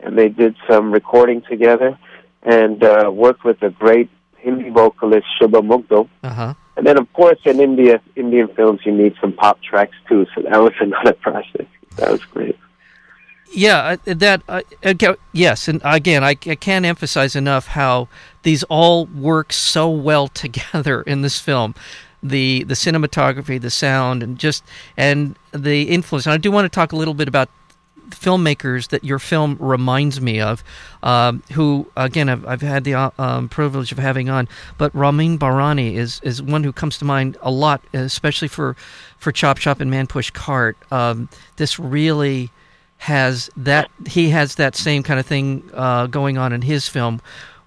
and 0.00 0.16
they 0.16 0.28
did 0.28 0.56
some 0.68 0.92
recording 0.92 1.42
together 1.42 1.98
and 2.42 2.82
uh, 2.82 3.10
worked 3.12 3.44
with 3.44 3.62
a 3.62 3.70
great 3.70 4.08
Hindi 4.38 4.70
vocalist, 4.70 5.26
Shubha 5.40 5.62
Mudgal. 5.62 6.08
Uh-huh. 6.22 6.54
And 6.76 6.86
then, 6.86 6.98
of 6.98 7.12
course, 7.12 7.38
in 7.44 7.60
India, 7.60 8.00
Indian 8.16 8.48
films, 8.48 8.80
you 8.84 8.92
need 8.92 9.14
some 9.20 9.32
pop 9.32 9.62
tracks 9.62 9.96
too. 10.08 10.26
So 10.34 10.42
that 10.42 10.58
was 10.58 10.72
another 10.80 11.12
process. 11.14 11.66
That 11.96 12.10
was 12.10 12.24
great. 12.24 12.58
Yeah, 13.50 13.96
that 14.04 14.42
uh, 14.48 14.62
yes, 15.32 15.68
and 15.68 15.80
again, 15.84 16.24
I, 16.24 16.30
I 16.30 16.54
can't 16.56 16.84
emphasize 16.84 17.36
enough 17.36 17.68
how 17.68 18.08
these 18.42 18.62
all 18.64 19.06
work 19.06 19.52
so 19.52 19.88
well 19.88 20.28
together 20.42 21.02
in 21.02 21.22
this 21.22 21.38
film. 21.38 21.74
The 22.22 22.64
the 22.64 22.74
cinematography, 22.74 23.60
the 23.60 23.70
sound, 23.70 24.22
and 24.22 24.38
just 24.38 24.64
and 24.96 25.36
the 25.52 25.82
influence. 25.84 26.26
And 26.26 26.32
I 26.32 26.38
do 26.38 26.50
want 26.50 26.64
to 26.64 26.74
talk 26.74 26.92
a 26.92 26.96
little 26.96 27.14
bit 27.14 27.28
about 27.28 27.48
filmmakers 28.10 28.88
that 28.88 29.04
your 29.04 29.18
film 29.18 29.56
reminds 29.60 30.20
me 30.20 30.40
of, 30.40 30.62
um, 31.02 31.42
who 31.52 31.86
again 31.96 32.28
I've, 32.28 32.46
I've 32.46 32.62
had 32.62 32.84
the 32.84 32.94
uh, 32.94 33.10
um, 33.18 33.48
privilege 33.48 33.92
of 33.92 33.98
having 33.98 34.28
on, 34.28 34.48
but 34.78 34.94
Ramin 34.94 35.38
Bahrani 35.38 35.94
is 35.94 36.20
is 36.24 36.42
one 36.42 36.64
who 36.64 36.72
comes 36.72 36.98
to 36.98 37.04
mind 37.04 37.36
a 37.42 37.50
lot, 37.50 37.82
especially 37.92 38.48
for 38.48 38.74
for 39.18 39.32
Chop 39.32 39.58
Shop 39.58 39.80
and 39.80 39.90
Man 39.90 40.06
Push 40.06 40.30
Cart. 40.30 40.76
Um, 40.90 41.28
this 41.56 41.78
really 41.78 42.50
has 42.98 43.50
that 43.56 43.90
he 44.06 44.30
has 44.30 44.54
that 44.54 44.74
same 44.74 45.02
kind 45.02 45.20
of 45.20 45.26
thing 45.26 45.68
uh, 45.74 46.06
going 46.06 46.38
on 46.38 46.52
in 46.52 46.62
his 46.62 46.88
film 46.88 47.20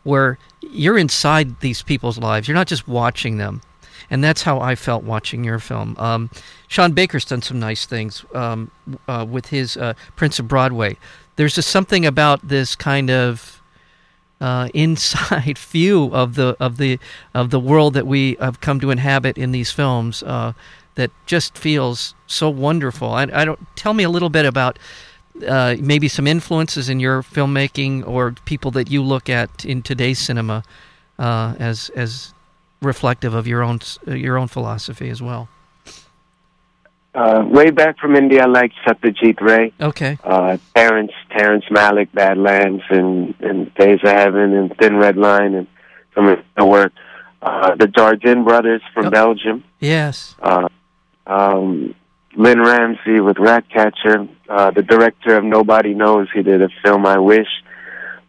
where 0.03 0.37
you're 0.61 0.97
inside 0.97 1.59
these 1.59 1.81
people's 1.81 2.17
lives 2.17 2.47
you're 2.47 2.55
not 2.55 2.67
just 2.67 2.87
watching 2.87 3.37
them 3.37 3.61
and 4.09 4.23
that's 4.23 4.41
how 4.41 4.59
I 4.59 4.75
felt 4.75 5.03
watching 5.03 5.43
your 5.43 5.59
film. 5.59 5.95
Um, 5.97 6.29
Sean 6.67 6.93
Baker's 6.93 7.25
done 7.25 7.41
some 7.41 7.59
nice 7.59 7.85
things 7.85 8.25
um, 8.33 8.71
uh, 9.07 9.25
with 9.29 9.47
his 9.47 9.77
uh, 9.77 9.93
Prince 10.15 10.39
of 10.39 10.47
Broadway. 10.47 10.97
There's 11.35 11.55
just 11.55 11.69
something 11.69 12.05
about 12.05 12.47
this 12.47 12.75
kind 12.75 13.09
of 13.09 13.61
uh, 14.39 14.69
inside 14.73 15.57
view 15.57 16.09
of 16.13 16.35
the 16.35 16.55
of 16.59 16.77
the 16.77 16.99
of 17.33 17.49
the 17.49 17.59
world 17.59 17.93
that 17.95 18.07
we 18.07 18.37
have 18.39 18.61
come 18.61 18.79
to 18.79 18.91
inhabit 18.91 19.37
in 19.37 19.51
these 19.51 19.71
films 19.71 20.23
uh, 20.23 20.53
that 20.95 21.11
just 21.25 21.57
feels 21.57 22.15
so 22.27 22.49
wonderful. 22.49 23.11
I, 23.11 23.23
I, 23.33 23.45
don't 23.45 23.59
tell 23.75 23.93
me 23.93 24.03
a 24.03 24.09
little 24.09 24.29
bit 24.29 24.45
about 24.45 24.79
uh, 25.45 25.75
maybe 25.79 26.07
some 26.07 26.27
influences 26.27 26.89
in 26.89 26.99
your 26.99 27.21
filmmaking 27.21 28.07
or 28.07 28.31
people 28.45 28.71
that 28.71 28.89
you 28.89 29.03
look 29.03 29.29
at 29.29 29.65
in 29.65 29.81
today's 29.81 30.19
cinema 30.19 30.63
uh, 31.19 31.55
as 31.59 31.89
as 31.95 32.33
reflective 32.81 33.33
of 33.33 33.47
your 33.47 33.63
own 33.63 33.79
your 34.07 34.37
own 34.37 34.47
philosophy 34.47 35.09
as 35.09 35.21
well. 35.21 35.49
Uh, 37.15 37.43
way 37.47 37.71
back 37.71 37.97
from 37.97 38.15
India, 38.15 38.43
I 38.43 38.45
like 38.45 38.71
Satyajit 38.85 39.41
Ray. 39.41 39.73
Okay. 39.81 40.19
Uh, 40.23 40.57
Terrence 40.75 41.13
Terrence 41.31 41.65
Malick, 41.71 42.11
Badlands, 42.13 42.83
and 42.89 43.33
and 43.39 43.73
Days 43.73 43.99
of 44.03 44.11
Heaven, 44.11 44.53
and 44.53 44.75
Thin 44.77 44.97
Red 44.97 45.17
Line, 45.17 45.55
and 45.55 45.67
some 46.13 46.27
of 46.27 46.39
the 46.55 46.65
work. 46.65 46.93
Uh, 47.41 47.75
the 47.75 47.85
Dardenne 47.85 48.43
brothers 48.43 48.81
from 48.93 49.07
oh. 49.07 49.09
Belgium. 49.09 49.63
Yes. 49.79 50.35
Uh, 50.41 50.67
um, 51.27 51.95
Lynne 52.37 52.61
Ramsay 52.61 53.19
with 53.19 53.39
Ratcatcher, 53.39 54.27
uh, 54.47 54.69
the 54.69 54.83
director 54.83 55.35
of 55.35 55.43
Nobody 55.43 55.95
Knows. 55.95 56.27
He 56.31 56.43
did 56.43 56.61
a 56.61 56.69
film, 56.83 57.05
I 57.05 57.17
Wish. 57.17 57.47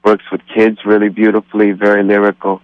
Works 0.02 0.24
with 0.32 0.40
kids 0.54 0.78
really 0.86 1.10
beautifully, 1.10 1.72
very 1.72 2.02
lyrical. 2.02 2.62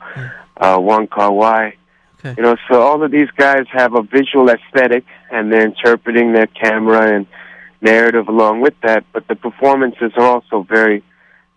Uh, 0.57 0.79
Wong 0.81 1.07
Kar 1.07 1.31
Wai. 1.31 1.75
Okay. 2.19 2.35
You 2.39 2.43
know, 2.43 2.57
so 2.71 2.81
all 2.81 3.03
of 3.03 3.11
these 3.11 3.29
guys 3.37 3.67
have 3.73 3.95
a 3.95 4.03
visual 4.03 4.49
aesthetic, 4.49 5.05
and 5.31 5.53
they're 5.53 5.67
interpreting 5.67 6.33
their 6.33 6.47
camera 6.47 7.15
and 7.15 7.27
narrative 7.83 8.29
along 8.29 8.63
with 8.63 8.75
that. 8.83 9.05
But 9.13 9.29
the 9.29 9.35
performances 9.37 10.13
are 10.17 10.25
also 10.25 10.63
very 10.63 11.05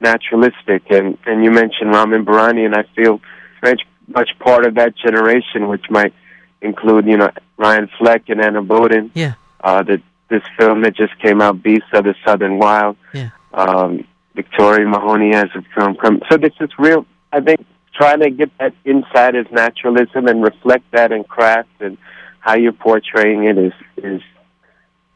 naturalistic. 0.02 0.84
And 0.89 1.17
and 1.26 1.45
you 1.45 1.52
mentioned 1.52 1.91
Ramin 1.91 2.26
Bahrani, 2.26 2.65
and 2.65 2.76
I 2.76 2.84
feel 2.93 3.21
very 3.62 3.78
much 4.08 4.32
part 4.39 4.65
of 4.65 4.76
that 4.76 4.97
generation, 4.97 5.69
which 5.69 5.86
might 5.89 6.13
include 6.62 7.06
you 7.06 7.15
know 7.15 7.32
Ryan 7.56 7.88
Fleck 7.97 8.28
and 8.28 8.41
Anna 8.41 8.62
Boden. 8.62 9.12
Yeah 9.13 9.36
uh, 9.62 9.84
the, 9.84 10.02
this 10.30 10.43
film 10.58 10.82
that 10.82 10.96
just 10.96 11.17
came 11.20 11.41
out, 11.41 11.63
Beasts 11.63 11.89
of 11.93 12.04
the 12.04 12.15
Southern 12.26 12.58
Wild. 12.60 12.98
Yeah. 13.13 13.30
Um, 13.54 14.06
Victoria 14.36 14.88
Mahoney 14.88 15.34
has 15.34 15.50
a 15.56 15.63
film 15.76 15.96
come. 15.96 16.22
So 16.30 16.38
this 16.38 16.54
is 16.60 16.70
real. 16.78 17.06
I 17.32 17.41
think 17.41 17.65
trying 17.93 18.20
to 18.20 18.30
get 18.30 18.52
that 18.60 18.74
insider's 18.86 19.48
naturalism 19.52 20.28
and 20.28 20.43
reflect 20.43 20.86
that 20.91 21.12
in 21.12 21.24
craft 21.24 21.70
and 21.80 21.98
how 22.39 22.56
you're 22.56 22.72
portraying 22.72 23.46
it 23.46 23.58
is 23.58 23.74
is 23.98 24.22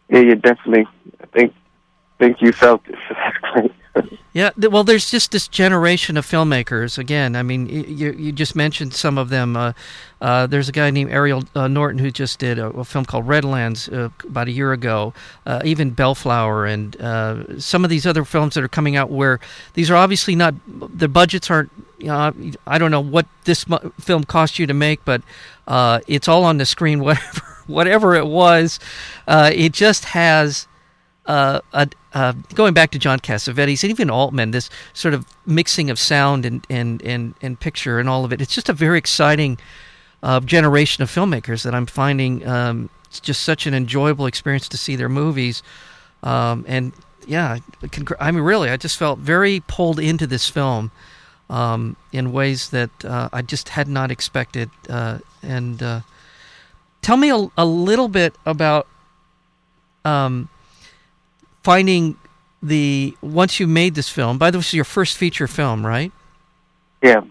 yeah, 0.10 0.19
you 0.19 0.36
definitely. 0.36 0.86
I 1.21 1.25
think 1.27 1.54
think 2.19 2.41
you 2.41 2.51
felt 2.51 2.82
it. 2.88 3.71
Yeah, 4.34 4.51
well, 4.58 4.86
there's 4.86 5.12
just 5.12 5.32
this 5.32 5.49
generation 5.49 6.15
of 6.15 6.25
filmmakers. 6.25 6.97
Again, 6.97 7.36
I 7.36 7.43
mean, 7.43 7.67
you 7.67 8.13
you 8.13 8.32
just 8.32 8.56
mentioned 8.56 8.93
some 8.93 9.17
of 9.17 9.27
them. 9.27 9.58
Uh, 9.58 9.73
uh, 10.21 10.47
there's 10.47 10.69
a 10.69 10.71
guy 10.71 10.89
named 10.89 11.12
Asiel 11.12 11.45
uh, 11.54 11.67
Norton 11.67 11.99
who 11.99 12.12
just 12.12 12.39
did 12.39 12.58
a, 12.58 12.67
a 12.67 12.86
film 12.86 13.04
called 13.04 13.27
Redlands 13.27 13.89
uh, 13.89 14.08
about 14.23 14.47
a 14.47 14.51
year 14.51 14.71
ago. 14.71 15.13
Uh, 15.45 15.62
even 15.65 15.89
Bellflower 15.89 16.65
and 16.65 16.95
uh, 17.01 17.60
some 17.60 17.84
of 17.84 17.89
these 17.89 18.06
other 18.06 18.23
films 18.23 18.54
that 18.54 18.63
are 18.63 18.69
coming 18.69 18.95
out 18.95 19.10
where 19.10 19.41
these 19.73 19.91
are 19.91 19.97
obviously 19.97 20.34
not 20.34 20.56
the 20.65 21.10
budgets 21.10 21.51
aren't. 21.51 21.71
I 22.08 22.77
don't 22.77 22.91
know 22.91 23.01
what 23.01 23.25
this 23.43 23.65
film 23.99 24.23
cost 24.23 24.58
you 24.58 24.65
to 24.65 24.73
make, 24.73 25.04
but 25.04 25.21
it's 26.08 26.30
all 26.30 26.45
on 26.45 26.58
the 26.58 26.65
screen, 26.65 26.99
whatever 27.04 27.41
whatever 27.67 28.15
it 28.15 28.27
was, 28.27 28.80
it 29.27 29.73
just 29.73 30.06
has 30.06 30.67
uh, 31.25 31.62
a, 31.73 31.89
uh, 32.13 32.34
going 32.55 32.73
back 32.73 32.91
to 32.91 32.99
John 32.99 33.19
Cassavetes 33.19 33.84
and 33.84 33.91
even 33.91 34.10
Altman, 34.10 34.51
this 34.51 34.69
sort 34.93 35.13
of 35.13 35.25
mixing 35.45 35.89
of 35.89 35.99
sound 35.99 36.45
and, 36.45 36.65
and, 36.69 37.01
and, 37.03 37.36
and 37.41 37.60
picture 37.60 37.99
and 37.99 38.10
all 38.10 38.25
of 38.25 38.34
it. 38.34 38.41
It's 38.41 38.53
just 38.53 38.69
a 38.69 38.73
very 38.73 38.97
exciting 38.97 39.57
uh, 40.23 40.39
generation 40.41 41.03
of 41.03 41.10
filmmakers 41.10 41.63
that 41.63 41.73
I'm 41.73 41.86
finding 41.86 42.47
um, 42.47 42.89
it's 43.12 43.19
just 43.19 43.41
such 43.41 43.67
an 43.67 43.73
enjoyable 43.73 44.25
experience 44.25 44.69
to 44.69 44.77
see 44.77 44.95
their 44.95 45.10
movies. 45.10 45.62
Um, 46.23 46.63
and 46.65 46.93
yeah, 47.27 47.57
I 48.21 48.31
mean, 48.31 48.41
really, 48.41 48.69
I 48.69 48.77
just 48.77 48.97
felt 48.97 49.19
very 49.19 49.62
pulled 49.67 49.99
into 49.99 50.25
this 50.25 50.49
film 50.49 50.91
um, 51.49 51.97
in 52.13 52.31
ways 52.31 52.69
that 52.69 52.89
uh, 53.03 53.27
I 53.34 53.41
just 53.41 53.67
had 53.67 53.89
not 53.89 54.12
expected. 54.12 54.69
Uh, 54.89 55.19
and 55.43 55.84
uh, 55.84 56.01
tell 57.01 57.17
me 57.17 57.31
a, 57.31 57.47
a, 57.57 57.65
little 57.65 58.07
bit 58.07 58.34
about 58.45 58.88
um, 60.05 60.47
finding 61.63 62.17
the 62.62 63.15
once 63.21 63.60
you 63.60 63.67
made 63.67 63.95
this 63.95 64.10
film. 64.10 64.38
By 64.38 64.52
the 64.52 64.58
way, 64.58 64.60
this 64.60 64.67
is 64.67 64.74
your 64.74 64.86
first 64.86 65.17
feature 65.17 65.47
film, 65.47 65.86
right? 65.86 66.12
Yeah. 67.02 67.21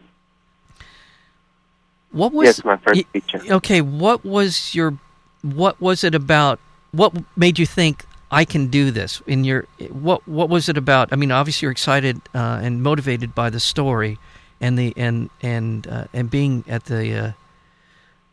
What 2.13 2.33
was 2.33 2.47
yes, 2.47 2.65
my 2.65 2.77
first 2.77 3.05
feature? 3.13 3.41
Okay, 3.51 3.81
what 3.81 4.25
was 4.25 4.75
your 4.75 4.99
what 5.43 5.81
was 5.81 6.03
it 6.03 6.15
about? 6.15 6.59
What 6.93 7.15
made 7.37 7.59
you 7.59 7.67
think 7.67 8.05
I 8.33 8.45
can 8.45 8.67
do 8.67 8.91
this? 8.91 9.23
In 9.27 9.45
your 9.45 9.67
what 9.91 10.27
what 10.27 10.49
was 10.49 10.69
it 10.69 10.77
about? 10.77 11.13
I 11.13 11.17
mean, 11.17 11.31
obviously 11.31 11.67
you're 11.67 11.73
excited 11.73 12.21
uh, 12.35 12.61
and 12.63 12.83
motivated 12.83 13.35
by 13.35 13.51
the 13.51 13.61
story 13.61 14.19
and 14.61 14.77
the 14.77 14.93
and 14.97 15.31
and 15.41 15.87
uh, 15.87 16.05
and 16.13 16.29
being 16.29 16.65
at 16.67 16.87
the 16.87 17.35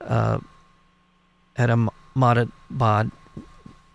uh, 0.02 0.04
uh, 0.04 0.40
at 1.56 1.70
Ahmadabad 1.70 3.12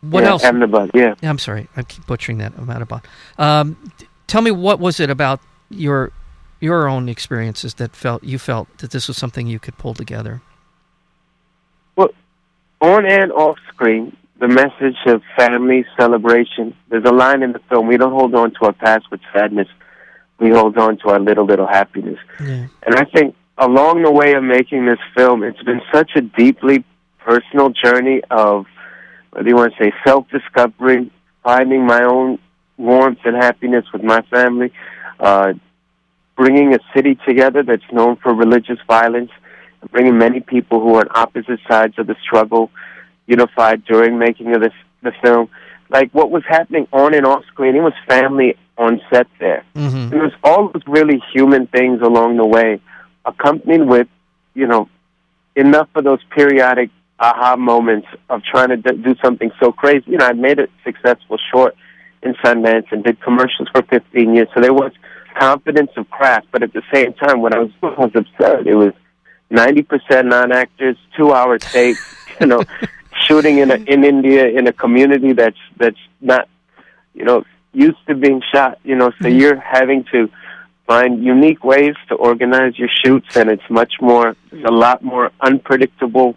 what 0.03 0.25
yeah, 0.25 0.31
else? 0.31 0.45
Ahmedabad, 0.45 0.91
yeah. 0.95 1.15
I'm 1.23 1.39
sorry, 1.39 1.69
I 1.77 1.83
keep 1.83 2.07
butchering 2.07 2.39
that. 2.39 2.53
Ahmedabad. 2.59 3.03
Um, 3.39 3.93
tell 4.27 4.43
me 4.43 4.51
what 4.51 4.81
was 4.81 5.01
it 5.01 5.11
about 5.11 5.41
your 5.71 6.13
your 6.61 6.89
own 6.89 7.09
experiences 7.09 7.75
that 7.75 7.95
felt 7.95 8.23
you 8.25 8.39
felt 8.39 8.79
that 8.79 8.91
this 8.91 9.09
was 9.09 9.17
something 9.17 9.47
you 9.47 9.59
could 9.59 9.79
pull 9.79 9.95
together? 9.95 10.43
Well, 11.97 12.11
on 12.81 13.07
and 13.07 13.31
off 13.33 13.59
screen, 13.69 14.17
the 14.41 14.49
message 14.49 14.97
of 15.07 15.23
family 15.37 15.85
celebration. 15.97 16.75
There's 16.89 17.05
a 17.05 17.13
line 17.13 17.45
in 17.45 17.53
the 17.53 17.61
film: 17.69 17.87
"We 17.87 17.97
don't 17.97 18.13
hold 18.13 18.35
on 18.35 18.51
to 18.55 18.67
our 18.67 18.73
past 18.73 19.09
with 19.11 19.21
sadness; 19.33 19.69
we 20.41 20.51
hold 20.51 20.77
on 20.79 20.99
to 20.99 21.11
our 21.11 21.21
little 21.21 21.47
little 21.47 21.69
happiness." 21.69 22.19
Yeah. 22.41 22.67
And 22.85 22.97
I 22.97 23.05
think 23.05 23.37
along 23.57 24.03
the 24.03 24.11
way 24.11 24.35
of 24.35 24.43
making 24.43 24.87
this 24.87 24.99
film, 25.17 25.45
it's 25.45 25.63
been 25.63 25.83
such 25.93 26.11
a 26.17 26.21
deeply 26.21 26.85
personal 27.21 27.71
journey 27.71 28.21
of 28.31 28.67
do 29.41 29.49
you 29.49 29.57
want 29.57 29.75
to 29.75 29.85
say, 29.85 29.93
self 30.05 30.29
discovery, 30.31 31.11
finding 31.43 31.87
my 31.87 32.03
own 32.05 32.39
warmth 32.77 33.21
and 33.25 33.37
happiness 33.37 33.85
with 33.93 34.03
my 34.03 34.21
family, 34.23 34.73
uh, 35.21 35.55
bringing 36.37 36.75
a 36.75 36.79
city 36.95 37.19
together 37.27 37.63
that's 37.63 37.91
known 37.93 38.17
for 38.17 38.35
religious 38.35 38.79
violence, 38.87 39.31
bringing 39.91 40.19
many 40.19 40.41
people 40.41 40.81
who 40.81 40.95
are 40.95 41.01
on 41.01 41.09
opposite 41.15 41.61
sides 41.69 41.95
of 41.99 42.07
the 42.07 42.17
struggle 42.23 42.71
unified 43.27 43.85
during 43.85 44.19
making 44.19 44.55
of 44.55 44.61
this 44.61 44.73
the 45.03 45.13
film. 45.23 45.49
Like 45.89 46.11
what 46.13 46.31
was 46.31 46.43
happening 46.49 46.87
on 46.93 47.15
and 47.15 47.27
off 47.27 47.45
screen, 47.47 47.77
it 47.77 47.81
was 47.81 47.93
family 48.09 48.57
on 48.79 49.01
set 49.13 49.27
there. 49.39 49.65
Mm-hmm. 49.75 50.15
It 50.15 50.23
was 50.23 50.33
all 50.43 50.69
those 50.69 50.83
really 50.87 51.23
human 51.33 51.67
things 51.67 52.01
along 52.01 52.37
the 52.37 52.47
way, 52.47 52.81
accompanied 53.25 53.87
with, 53.87 54.09
you 54.55 54.67
know, 54.67 54.89
enough 55.55 55.89
of 55.95 56.05
those 56.05 56.21
periodic 56.31 56.91
aha 57.23 57.57
moments 57.57 58.09
of 58.29 58.43
trying 58.43 58.69
to 58.69 58.77
do 58.77 59.15
something 59.25 59.51
so 59.61 59.73
crazy. 59.73 60.05
You 60.09 60.19
know, 60.19 60.27
I 60.27 60.33
made 60.33 60.59
a 60.59 60.69
successful 60.85 61.39
short 61.53 61.77
in 62.23 62.35
Sundance 62.45 62.91
and 62.91 63.03
did 63.05 63.21
commercials 63.21 63.69
for 63.73 63.83
15 63.83 64.35
years, 64.35 64.49
so 64.55 64.61
there 64.61 64.75
was 64.75 64.93
confidence 65.39 65.91
of 65.97 66.11
craft. 66.11 66.49
But 66.53 66.63
at 66.63 66.73
the 66.73 66.83
same 66.93 67.15
time, 67.15 67.41
what 67.41 67.55
I 67.55 67.61
was 67.61 67.71
doing 67.81 67.95
was 67.97 68.11
absurd. 68.15 68.67
It 68.67 68.75
was 68.75 68.93
90% 69.51 70.27
non-actors, 70.27 70.97
two-hour 71.17 71.59
take. 71.59 71.97
You 72.41 72.47
know, 72.47 72.65
shooting 73.27 73.59
in 73.59 73.71
a, 73.71 73.75
in 73.75 74.05
India 74.05 74.49
in 74.49 74.67
a 74.67 74.73
community 74.73 75.33
that's 75.33 75.59
that's 75.77 75.99
not, 76.21 76.49
you 77.15 77.25
know, 77.25 77.45
used 77.73 77.99
to 78.09 78.15
being 78.17 78.43
shot. 78.53 78.81
You 78.83 78.97
know, 78.97 79.11
so 79.11 79.29
mm-hmm. 79.29 79.39
you're 79.39 79.61
having 79.61 80.05
to 80.13 80.29
find 80.87 81.23
unique 81.23 81.63
ways 81.63 81.95
to 82.09 82.15
organize 82.15 82.79
your 82.79 82.89
shoots, 83.05 83.37
and 83.37 83.51
it's 83.51 83.69
much 83.71 83.95
more, 84.01 84.35
a 84.65 84.73
lot 84.73 85.05
more 85.05 85.31
unpredictable 85.41 86.37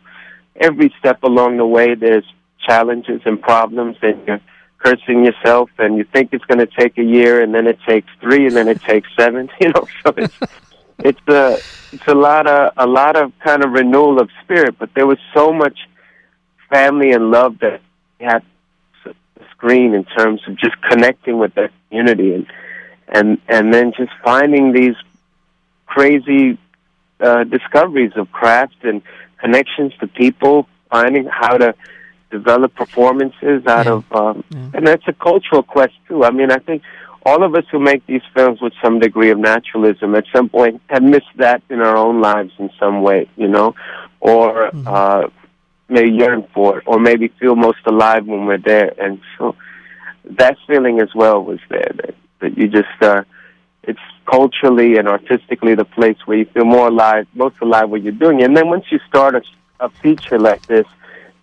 every 0.55 0.93
step 0.99 1.23
along 1.23 1.57
the 1.57 1.65
way 1.65 1.95
there's 1.95 2.25
challenges 2.65 3.21
and 3.25 3.41
problems 3.41 3.97
and 4.01 4.19
you're 4.27 4.41
cursing 4.77 5.25
yourself 5.25 5.69
and 5.77 5.97
you 5.97 6.03
think 6.03 6.29
it's 6.31 6.45
going 6.45 6.59
to 6.59 6.67
take 6.67 6.97
a 6.97 7.03
year 7.03 7.41
and 7.41 7.53
then 7.53 7.67
it 7.67 7.79
takes 7.87 8.07
three 8.21 8.45
and 8.45 8.55
then 8.55 8.67
it 8.67 8.81
takes 8.81 9.07
seven 9.19 9.49
you 9.59 9.69
know 9.69 9.87
so 10.03 10.13
it's 10.17 10.37
it's 10.99 11.27
a 11.27 11.57
it's 11.91 12.07
a 12.07 12.13
lot 12.13 12.47
of 12.47 12.71
a 12.77 12.87
lot 12.87 13.15
of 13.15 13.31
kind 13.39 13.63
of 13.63 13.71
renewal 13.71 14.19
of 14.19 14.29
spirit 14.43 14.75
but 14.79 14.89
there 14.93 15.07
was 15.07 15.17
so 15.33 15.51
much 15.51 15.77
family 16.69 17.11
and 17.11 17.31
love 17.31 17.59
that 17.59 17.81
had 18.19 18.43
the 19.03 19.13
screen 19.51 19.93
in 19.93 20.03
terms 20.05 20.41
of 20.47 20.57
just 20.57 20.75
connecting 20.89 21.37
with 21.37 21.53
that 21.55 21.71
community 21.89 22.33
and 22.33 22.47
and 23.07 23.37
and 23.47 23.73
then 23.73 23.91
just 23.97 24.11
finding 24.23 24.71
these 24.71 24.95
crazy 25.85 26.57
uh, 27.19 27.43
discoveries 27.43 28.11
of 28.15 28.31
craft 28.31 28.83
and 28.83 29.01
connections 29.45 29.91
to 30.01 30.05
people, 30.23 30.55
finding 30.95 31.25
how 31.41 31.55
to 31.63 31.69
develop 32.37 32.71
performances 32.83 33.59
out 33.75 33.85
yeah. 33.85 33.95
of, 33.97 34.03
um, 34.19 34.35
yeah. 34.49 34.75
and 34.75 34.83
that's 34.89 35.07
a 35.13 35.15
cultural 35.29 35.63
quest 35.75 35.95
too. 36.07 36.19
I 36.29 36.31
mean, 36.37 36.51
I 36.57 36.59
think 36.67 36.79
all 37.29 37.41
of 37.47 37.51
us 37.59 37.65
who 37.71 37.79
make 37.91 38.01
these 38.11 38.25
films 38.35 38.57
with 38.63 38.73
some 38.83 38.95
degree 39.07 39.31
of 39.35 39.39
naturalism 39.51 40.09
at 40.19 40.25
some 40.35 40.47
point 40.57 40.75
have 40.93 41.03
missed 41.15 41.35
that 41.45 41.59
in 41.73 41.79
our 41.87 41.97
own 42.05 42.17
lives 42.21 42.53
in 42.63 42.69
some 42.81 42.97
way, 43.07 43.21
you 43.43 43.49
know, 43.55 43.67
or 44.19 44.47
mm-hmm. 44.69 44.87
uh, 44.87 45.23
may 45.95 46.07
yearn 46.07 46.41
for 46.53 46.69
it, 46.79 46.83
or 46.87 46.97
maybe 46.99 47.27
feel 47.39 47.55
most 47.55 47.83
alive 47.93 48.23
when 48.31 48.41
we're 48.47 48.65
there. 48.73 48.91
And 49.05 49.13
so 49.37 49.55
that 50.41 50.55
feeling 50.67 50.99
as 51.05 51.11
well 51.21 51.37
was 51.43 51.61
there 51.69 51.91
that, 52.01 52.15
that 52.41 52.57
you 52.57 52.67
just, 52.67 52.97
uh, 53.01 53.23
it's 53.87 53.99
culturally 54.25 54.97
and 54.97 55.07
artistically 55.07 55.75
the 55.75 55.85
place 55.85 56.17
where 56.25 56.37
you 56.37 56.45
feel 56.45 56.65
more 56.65 56.87
alive, 56.87 57.27
most 57.33 57.55
alive 57.61 57.89
what 57.89 58.01
you're 58.01 58.11
doing. 58.11 58.43
And 58.43 58.55
then 58.55 58.67
once 58.69 58.85
you 58.91 58.99
start 59.07 59.35
a, 59.35 59.41
a 59.79 59.89
feature 59.89 60.39
like 60.39 60.65
this, 60.67 60.85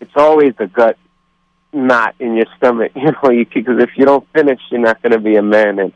it's 0.00 0.16
always 0.16 0.54
a 0.58 0.66
gut 0.66 0.96
knot 1.72 2.14
in 2.18 2.34
your 2.36 2.46
stomach, 2.56 2.92
you 2.96 3.12
know, 3.12 3.44
because 3.54 3.80
if 3.80 3.90
you 3.96 4.04
don't 4.04 4.26
finish, 4.32 4.60
you're 4.70 4.80
not 4.80 5.00
going 5.02 5.12
to 5.12 5.20
be 5.20 5.36
a 5.36 5.42
man. 5.42 5.78
And 5.78 5.92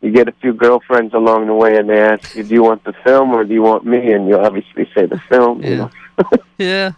you 0.00 0.12
get 0.12 0.28
a 0.28 0.32
few 0.32 0.52
girlfriends 0.52 1.12
along 1.14 1.46
the 1.46 1.54
way, 1.54 1.76
and 1.76 1.88
they 1.88 2.00
ask 2.00 2.36
you, 2.36 2.44
"Do 2.44 2.54
you 2.54 2.62
want 2.62 2.84
the 2.84 2.92
film 3.04 3.32
or 3.32 3.44
do 3.44 3.52
you 3.52 3.62
want 3.62 3.84
me?" 3.84 4.12
And 4.12 4.28
you 4.28 4.38
obviously 4.38 4.88
say 4.94 5.06
the 5.06 5.18
film. 5.28 5.62
Yeah. 5.62 5.68
You 5.68 5.76
know? 5.76 5.90
yeah. 6.58 6.92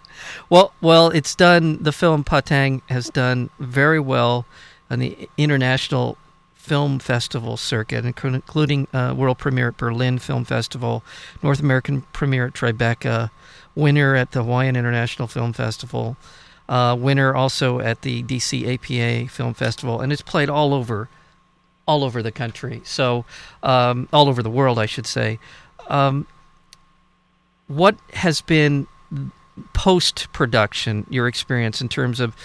Well, 0.51 0.75
well, 0.81 1.09
it's 1.09 1.35
done. 1.35 1.83
The 1.83 1.93
film 1.93 2.25
Patang 2.25 2.83
has 2.91 3.09
done 3.09 3.49
very 3.59 4.01
well 4.01 4.45
on 4.91 4.99
the 4.99 5.29
international 5.39 6.19
film 6.61 6.99
festival 6.99 7.57
circuit, 7.57 8.05
including 8.05 8.87
uh, 8.93 9.15
world 9.17 9.39
premiere 9.39 9.69
at 9.69 9.79
Berlin 9.79 10.19
Film 10.19 10.45
Festival, 10.45 11.03
North 11.43 11.59
American 11.59 12.03
premiere 12.13 12.49
at 12.49 12.53
Tribeca, 12.53 13.31
winner 13.75 14.15
at 14.15 14.33
the 14.33 14.45
Hawaiian 14.45 14.77
International 14.77 15.27
Film 15.27 15.55
Festival, 15.55 16.19
uh, 16.69 16.95
winner 16.99 17.35
also 17.35 17.81
at 17.81 18.03
the 18.03 18.23
DC 18.23 18.75
APA 18.75 19.31
Film 19.31 19.55
Festival, 19.55 20.03
and 20.03 20.13
it's 20.13 20.21
played 20.21 20.51
all 20.51 20.75
over, 20.75 21.09
all 21.89 22.05
over 22.05 22.23
the 22.23 22.31
country. 22.31 22.83
So, 22.85 23.25
um, 23.63 24.07
all 24.13 24.29
over 24.29 24.43
the 24.43 24.51
world, 24.51 24.79
I 24.79 24.87
should 24.87 25.07
say. 25.07 25.39
Um, 25.89 26.27
what 27.69 27.97
has 28.13 28.43
been 28.43 28.87
post 29.73 30.31
production 30.35 31.07
your 31.09 31.27
experience 31.27 31.81
in 31.81 31.89
terms 31.89 32.21
of 32.21 32.37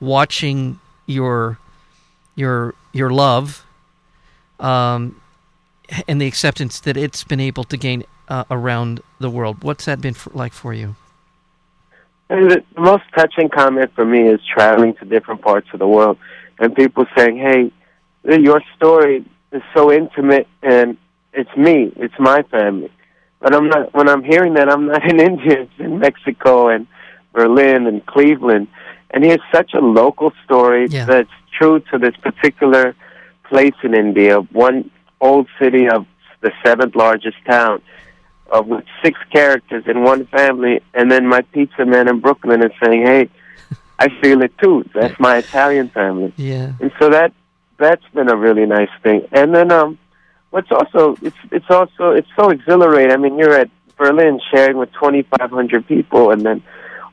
watching 0.00 0.80
your 1.06 1.58
your 2.34 2.74
your 2.92 3.10
love 3.10 3.64
um, 4.58 5.20
and 6.06 6.20
the 6.20 6.26
acceptance 6.26 6.80
that 6.80 6.96
it's 6.96 7.24
been 7.24 7.40
able 7.40 7.64
to 7.64 7.76
gain 7.76 8.04
uh, 8.28 8.44
around 8.50 9.00
the 9.18 9.30
world. 9.30 9.62
What's 9.62 9.84
that 9.86 10.00
been 10.00 10.14
for, 10.14 10.30
like 10.30 10.52
for 10.52 10.72
you? 10.72 10.96
And 12.28 12.50
the 12.50 12.64
most 12.78 13.02
touching 13.16 13.48
comment 13.48 13.92
for 13.94 14.04
me 14.04 14.28
is 14.28 14.40
traveling 14.46 14.94
to 14.96 15.04
different 15.04 15.42
parts 15.42 15.66
of 15.72 15.80
the 15.80 15.88
world 15.88 16.16
and 16.60 16.74
people 16.74 17.06
saying, 17.16 17.38
"Hey, 17.38 17.72
your 18.24 18.62
story 18.76 19.24
is 19.50 19.62
so 19.74 19.90
intimate, 19.90 20.46
and 20.62 20.96
it's 21.32 21.54
me, 21.56 21.92
it's 21.96 22.14
my 22.18 22.42
family." 22.42 22.90
But 23.40 23.54
I'm 23.54 23.68
not. 23.68 23.92
When 23.94 24.08
I'm 24.08 24.22
hearing 24.22 24.54
that, 24.54 24.70
I'm 24.70 24.86
not 24.86 25.04
in 25.10 25.18
India. 25.18 25.62
It's 25.62 25.78
in 25.78 25.98
Mexico 25.98 26.68
and 26.68 26.86
Berlin 27.32 27.86
and 27.86 28.04
Cleveland, 28.06 28.68
and 29.10 29.24
here's 29.24 29.40
such 29.52 29.74
a 29.74 29.80
local 29.80 30.32
story 30.44 30.86
yeah. 30.88 31.06
that's 31.06 31.30
true 31.60 31.80
to 31.90 31.98
this 31.98 32.16
particular 32.16 32.94
place 33.44 33.74
in 33.82 33.94
India, 33.94 34.38
one 34.38 34.90
old 35.20 35.46
city 35.60 35.88
of 35.88 36.06
the 36.40 36.52
seventh 36.64 36.94
largest 36.94 37.36
town, 37.46 37.82
uh, 38.50 38.62
with 38.62 38.84
six 39.02 39.18
characters 39.32 39.84
in 39.86 40.02
one 40.02 40.26
family, 40.26 40.80
and 40.94 41.10
then 41.10 41.26
my 41.26 41.42
pizza 41.42 41.84
man 41.84 42.08
in 42.08 42.20
Brooklyn 42.20 42.62
is 42.62 42.72
saying, 42.82 43.06
"Hey, 43.06 43.28
I 44.00 44.08
feel 44.22 44.40
it 44.42 44.56
too. 44.58 44.84
That's 44.94 45.20
my 45.20 45.36
Italian 45.36 45.90
family. 45.90 46.32
Yeah. 46.36 46.72
And 46.80 46.90
so 46.98 47.10
that 47.10 47.32
that's 47.76 48.04
been 48.14 48.30
a 48.30 48.36
really 48.36 48.66
nice 48.66 48.88
thing. 49.02 49.28
And 49.30 49.54
then 49.54 49.70
um 49.70 49.98
what's 50.50 50.72
also 50.72 51.16
it's 51.20 51.36
it's 51.52 51.70
also 51.70 52.12
it's 52.12 52.28
so 52.34 52.48
exhilarating. 52.48 53.12
I 53.12 53.18
mean, 53.18 53.38
you're 53.38 53.52
at 53.52 53.70
Berlin 53.98 54.40
sharing 54.52 54.78
with 54.78 54.90
2500 54.94 55.86
people 55.86 56.30
and 56.30 56.40
then 56.40 56.62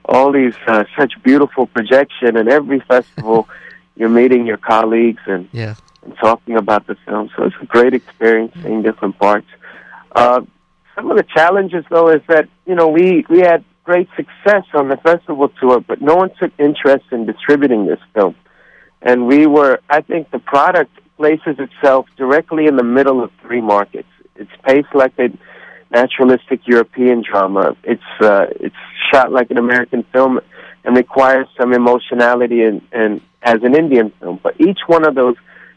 all 0.05 0.31
these 0.31 0.55
uh, 0.67 0.85
such 0.97 1.11
beautiful 1.21 1.67
projection 1.67 2.37
and 2.37 2.47
every 2.47 2.79
festival 2.79 3.49
you're 3.97 4.09
meeting 4.09 4.45
your 4.45 4.57
colleagues 4.57 5.21
and 5.25 5.49
Yeah. 5.51 5.75
and 6.03 6.15
talking 6.17 6.55
about 6.55 6.87
the 6.87 6.95
film. 7.05 7.29
So 7.35 7.43
it's 7.43 7.55
a 7.61 7.65
great 7.65 7.93
experience 7.93 8.53
seeing 8.61 8.81
different 8.81 9.17
parts. 9.19 9.47
Uh, 10.15 10.41
some 10.95 11.11
of 11.11 11.17
the 11.17 11.23
challenges, 11.23 11.83
though, 11.89 12.09
is 12.09 12.21
that 12.27 12.47
you 12.65 12.75
know 12.75 12.87
we 12.87 13.25
we 13.29 13.39
had 13.39 13.63
great 13.83 14.09
success 14.15 14.65
on 14.73 14.89
the 14.89 14.97
festival 14.97 15.49
tour, 15.59 15.79
but 15.79 16.01
no 16.01 16.15
one 16.15 16.29
took 16.39 16.51
interest 16.59 17.05
in 17.11 17.25
distributing 17.25 17.85
this 17.85 17.99
film. 18.13 18.35
And 19.01 19.27
we 19.27 19.45
were, 19.45 19.79
I 19.89 20.01
think, 20.01 20.31
the 20.31 20.39
product 20.39 20.91
places 21.17 21.55
itself 21.59 22.05
directly 22.17 22.65
in 22.67 22.75
the 22.75 22.83
middle 22.83 23.23
of 23.23 23.31
three 23.41 23.61
markets. 23.61 24.09
It's 24.35 24.51
paced 24.63 24.93
like 24.93 25.15
naturalistic 25.91 26.61
European 26.67 27.23
drama. 27.29 27.75
It's 27.83 28.01
uh, 28.21 28.47
it's 28.59 28.75
shot 29.11 29.31
like 29.31 29.49
an 29.51 29.57
American 29.57 30.03
film 30.13 30.39
and 30.83 30.95
requires 30.95 31.47
some 31.59 31.73
emotionality 31.73 32.63
and, 32.63 32.81
and 32.91 33.21
as 33.43 33.63
an 33.63 33.75
Indian 33.75 34.11
film. 34.19 34.39
But 34.41 34.59
each 34.59 34.79
one 34.87 35.05
of 35.05 35.15
those 35.15 35.35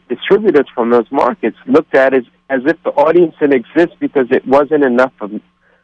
distributors 0.09 0.67
from 0.73 0.89
those 0.89 1.09
markets 1.11 1.57
looked 1.67 1.95
at 1.95 2.13
it 2.13 2.25
as, 2.49 2.59
as 2.61 2.65
if 2.65 2.81
the 2.83 2.89
audience 2.91 3.35
didn't 3.39 3.53
exist 3.65 3.97
because 3.99 4.27
it 4.31 4.45
wasn't 4.47 4.83
enough 4.83 5.13
of 5.21 5.31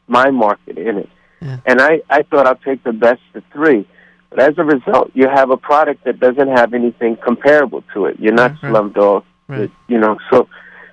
my 0.08 0.30
market 0.32 0.78
in 0.78 0.98
it. 1.00 1.10
Yeah. 1.42 1.58
And 1.66 1.82
I, 1.82 2.02
I 2.10 2.24
thought 2.24 2.48
I'll 2.48 2.56
take 2.56 2.84
the 2.84 2.94
best 2.94 3.22
of 3.36 3.44
three. 3.54 3.88
But 4.30 4.40
as 4.40 4.54
a 4.58 4.64
result, 4.64 5.12
you 5.14 5.28
have 5.30 5.50
a 5.52 5.58
product 5.58 6.04
that 6.06 6.20
doesn't 6.20 6.50
have 6.50 6.74
anything 6.74 7.16
comparable 7.18 7.84
to 7.94 8.06
it. 8.06 8.20
You're 8.20 8.34
not 8.34 8.52
Right, 8.62 8.72
right. 8.72 8.74
Slumdog, 8.94 9.24
Right. 9.48 9.72
you 9.88 9.98
know. 9.98 10.18
So, 10.30 10.50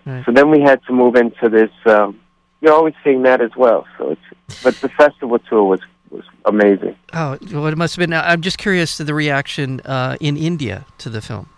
Right. 0.07 0.25
so 0.25 0.33
then 0.33 0.51
we 0.51 0.61
had 0.61 0.81
to 0.87 0.92
move 0.92 1.16
into 1.16 1.49
this. 1.49 1.70
Um, 1.87 2.20
you're 2.64 2.72
always 2.72 2.94
seeing 3.05 3.22
that 3.22 3.42
as 3.42 3.55
well. 3.57 3.87
So 3.98 4.12
it's, 4.12 4.62
but 4.62 4.74
the 4.77 4.88
festival 4.88 5.38
tour 5.38 5.64
was 5.64 5.81
was 6.11 6.24
amazing. 6.44 6.96
Oh, 7.12 7.37
well, 7.53 7.66
it 7.66 7.77
must 7.77 7.96
have 7.96 8.03
been. 8.03 8.12
I'm 8.12 8.40
just 8.40 8.57
curious 8.57 8.96
to 8.96 9.05
the 9.05 9.14
reaction 9.14 9.81
uh, 9.81 10.16
in 10.20 10.37
India 10.37 10.87
to 10.98 11.11
the 11.11 11.20
film. 11.20 11.48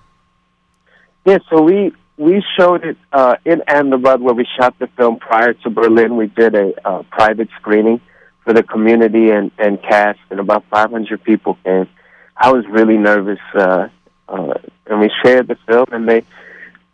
Yeah, 1.24 1.38
so 1.48 1.62
we 1.62 1.92
we 2.16 2.42
showed 2.58 2.84
it 2.84 2.96
uh, 3.12 3.36
in 3.44 3.62
Ahmedabad 3.68 4.20
where 4.20 4.34
we 4.34 4.46
shot 4.58 4.78
the 4.78 4.88
film 4.96 5.18
prior 5.18 5.52
to 5.52 5.70
Berlin. 5.70 6.16
We 6.16 6.26
did 6.26 6.54
a 6.54 6.72
uh, 6.84 7.02
private 7.10 7.48
screening 7.60 8.00
for 8.44 8.52
the 8.52 8.62
community 8.62 9.30
and, 9.30 9.50
and 9.58 9.80
cast, 9.82 10.18
and 10.30 10.40
about 10.40 10.64
500 10.70 11.22
people 11.22 11.58
came. 11.64 11.88
I 12.36 12.52
was 12.52 12.64
really 12.66 12.96
nervous, 12.96 13.40
uh, 13.54 13.88
uh, 14.28 14.54
and 14.86 15.00
we 15.00 15.10
shared 15.22 15.48
the 15.48 15.56
film, 15.66 15.86
and 15.90 16.08
they, 16.08 16.22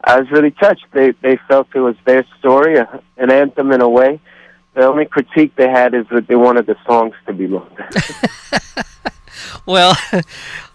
I 0.04 0.20
was 0.20 0.30
really 0.30 0.50
touched. 0.50 0.86
They 0.92 1.12
they 1.22 1.38
felt 1.48 1.68
it 1.74 1.80
was 1.80 1.96
their 2.04 2.24
story, 2.38 2.78
uh, 2.78 2.86
an 3.16 3.30
anthem 3.30 3.72
in 3.72 3.80
a 3.80 3.88
way. 3.88 4.20
The 4.74 4.86
only 4.86 5.04
critique 5.04 5.54
they 5.56 5.68
had 5.68 5.94
is 5.94 6.06
that 6.10 6.26
they 6.28 6.34
wanted 6.34 6.66
the 6.66 6.76
songs 6.86 7.14
to 7.26 7.32
be 7.32 7.46
longer. 7.46 7.88
Well, 9.66 9.96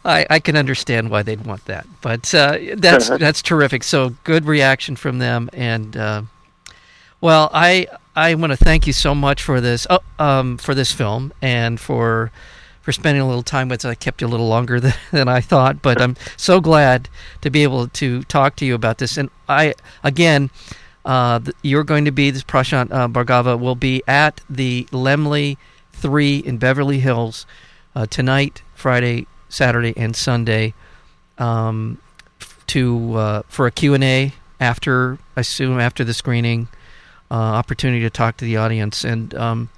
I, 0.06 0.26
I 0.30 0.40
can 0.40 0.56
understand 0.56 1.10
why 1.10 1.24
they'd 1.24 1.46
want 1.46 1.66
that, 1.66 1.86
but 2.02 2.34
uh, 2.34 2.58
that's 2.76 3.10
that's 3.10 3.42
terrific. 3.42 3.84
So 3.84 4.16
good 4.24 4.46
reaction 4.46 4.96
from 4.96 5.20
them, 5.20 5.50
and 5.52 5.96
uh, 5.98 6.22
well, 7.20 7.50
I 7.54 7.88
I 8.16 8.36
want 8.36 8.52
to 8.52 8.58
thank 8.58 8.88
you 8.88 8.94
so 8.94 9.14
much 9.14 9.44
for 9.44 9.60
this 9.60 9.88
oh, 9.90 10.00
um, 10.20 10.58
for 10.58 10.74
this 10.74 10.92
film 10.92 11.34
and 11.42 11.80
for 11.80 12.32
for 12.88 12.94
spending 12.94 13.22
a 13.22 13.28
little 13.28 13.44
time 13.44 13.68
with 13.68 13.84
us. 13.84 13.92
I 13.92 13.96
kept 13.96 14.22
you 14.22 14.28
a 14.28 14.30
little 14.30 14.48
longer 14.48 14.80
than, 14.80 14.94
than 15.12 15.28
I 15.28 15.42
thought, 15.42 15.82
but 15.82 16.02
I'm 16.02 16.16
so 16.38 16.62
glad 16.62 17.10
to 17.42 17.50
be 17.50 17.64
able 17.64 17.90
to 17.90 18.24
talk 18.24 18.56
to 18.56 18.66
you 18.66 18.76
about 18.76 19.00
this. 19.00 19.18
And 19.18 19.30
I 19.50 19.74
again. 20.04 20.50
Uh, 21.04 21.40
you're 21.62 21.86
going 21.86 22.04
to 22.04 22.12
be 22.12 22.32
this 22.32 22.44
Prashant 22.44 22.92
uh, 22.92 23.08
Bhargava 23.08 23.58
will 23.58 23.76
be 23.76 24.04
at 24.10 24.42
the 24.50 24.86
Laemmle 24.92 25.56
Three 25.94 26.40
in 26.40 26.58
Beverly 26.58 27.00
Hills 27.00 27.46
uh, 27.96 28.08
tonight, 28.08 28.62
Friday, 28.76 29.26
Saturday, 29.48 29.94
and 29.96 30.18
Sunday 30.18 30.74
um, 31.38 31.98
to 32.68 33.14
uh, 33.16 33.42
for 33.48 33.68
a 33.68 33.72
Q 33.72 33.94
and 33.94 34.04
A 34.04 34.34
after 34.60 35.18
I 35.38 35.42
assume 35.42 35.80
after 35.80 36.04
the 36.04 36.14
screening, 36.14 36.68
uh, 37.32 37.36
opportunity 37.36 38.02
to 38.02 38.10
talk 38.10 38.36
to 38.38 38.46
the 38.46 38.58
audience 38.58 39.06
and 39.06 39.34
um, 39.36 39.70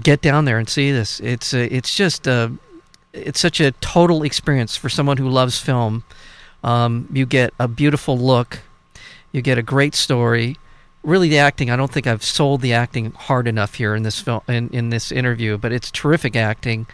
get 0.00 0.20
down 0.20 0.44
there 0.44 0.58
and 0.58 0.68
see 0.68 0.92
this. 0.92 1.20
It's 1.20 1.52
uh, 1.54 1.68
it's 1.70 1.94
just 1.94 2.26
uh, 2.26 2.50
it's 3.12 3.40
such 3.40 3.60
a 3.60 3.72
total 3.72 4.22
experience 4.22 4.76
for 4.76 4.88
someone 4.88 5.16
who 5.16 5.28
loves 5.28 5.58
film. 5.58 6.04
Um, 6.64 7.08
you 7.12 7.26
get 7.26 7.52
a 7.58 7.68
beautiful 7.68 8.16
look, 8.18 8.60
you 9.32 9.42
get 9.42 9.58
a 9.58 9.62
great 9.62 9.94
story. 9.94 10.56
Really, 11.02 11.28
the 11.28 11.38
acting. 11.38 11.68
I 11.68 11.76
don't 11.76 11.90
think 11.90 12.06
I've 12.06 12.22
sold 12.22 12.60
the 12.60 12.72
acting 12.72 13.10
hard 13.12 13.48
enough 13.48 13.74
here 13.74 13.96
in 13.96 14.04
this 14.04 14.20
film 14.20 14.42
in, 14.46 14.68
in 14.70 14.90
this 14.90 15.10
interview, 15.10 15.58
but 15.58 15.72
it's 15.72 15.90
terrific 15.90 16.36
acting. 16.36 16.86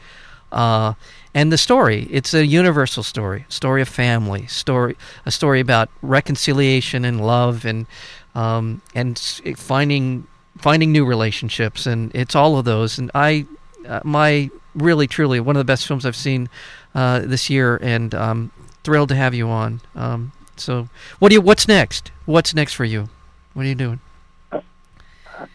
Uh, 0.50 0.94
and 1.34 1.52
the 1.52 1.58
story. 1.58 2.08
It's 2.10 2.32
a 2.32 2.46
universal 2.46 3.02
story, 3.02 3.44
story 3.50 3.82
of 3.82 3.88
family, 3.88 4.46
story 4.46 4.96
a 5.26 5.30
story 5.30 5.60
about 5.60 5.90
reconciliation 6.00 7.04
and 7.04 7.24
love 7.24 7.66
and 7.66 7.86
um, 8.34 8.80
and 8.94 9.18
finding 9.56 10.26
finding 10.58 10.92
new 10.92 11.04
relationships, 11.04 11.86
and 11.86 12.14
it's 12.14 12.34
all 12.34 12.58
of 12.58 12.64
those. 12.64 12.98
And 12.98 13.10
I, 13.14 13.46
uh, 13.86 14.00
my 14.04 14.50
really 14.74 15.06
truly 15.06 15.40
one 15.40 15.56
of 15.56 15.60
the 15.60 15.70
best 15.70 15.86
films 15.86 16.04
I've 16.04 16.16
seen 16.16 16.48
uh, 16.94 17.20
this 17.20 17.48
year, 17.48 17.78
and 17.82 18.14
um, 18.14 18.52
thrilled 18.84 19.08
to 19.10 19.14
have 19.14 19.34
you 19.34 19.48
on. 19.48 19.80
Um, 19.94 20.32
so, 20.56 20.88
what 21.18 21.28
do 21.28 21.34
you? 21.34 21.40
What's 21.40 21.68
next? 21.68 22.10
What's 22.26 22.54
next 22.54 22.74
for 22.74 22.84
you? 22.84 23.08
What 23.54 23.64
are 23.64 23.68
you 23.68 23.74
doing? 23.74 24.00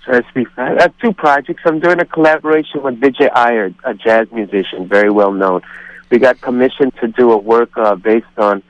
Try 0.05 0.21
to 0.21 0.27
speak. 0.29 0.47
I 0.57 0.81
have 0.81 0.97
two 0.99 1.13
projects. 1.13 1.61
I'm 1.65 1.79
doing 1.79 1.99
a 1.99 2.05
collaboration 2.05 2.83
with 2.83 3.01
Vijay 3.01 3.29
Iyer, 3.35 3.73
a 3.83 3.93
jazz 3.93 4.31
musician, 4.31 4.87
very 4.87 5.09
well 5.09 5.33
known. 5.33 5.61
We 6.09 6.19
got 6.19 6.39
commissioned 6.39 6.93
to 7.01 7.07
do 7.07 7.31
a 7.31 7.37
work 7.37 7.77
uh, 7.77 7.95
based 7.95 8.25
on 8.37 8.63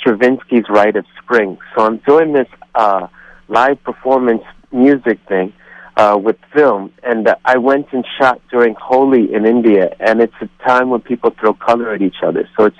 Stravinsky's 0.00 0.68
Rite 0.68 0.96
of 0.96 1.06
Spring. 1.22 1.58
So 1.74 1.86
I'm 1.86 1.98
doing 1.98 2.32
this 2.32 2.48
uh, 2.74 3.06
live 3.48 3.82
performance 3.82 4.42
music 4.72 5.18
thing 5.26 5.52
uh, 5.98 6.16
with 6.16 6.36
film, 6.54 6.92
and 7.02 7.26
uh, 7.26 7.34
I 7.44 7.58
went 7.58 7.88
and 7.92 8.04
shot 8.18 8.40
during 8.50 8.74
Holi 8.74 9.34
in 9.34 9.44
India, 9.44 9.94
and 9.98 10.20
it's 10.20 10.40
a 10.40 10.48
time 10.64 10.90
when 10.90 11.00
people 11.00 11.30
throw 11.38 11.52
color 11.52 11.92
at 11.92 12.00
each 12.00 12.22
other. 12.22 12.48
So 12.56 12.66
it's 12.66 12.76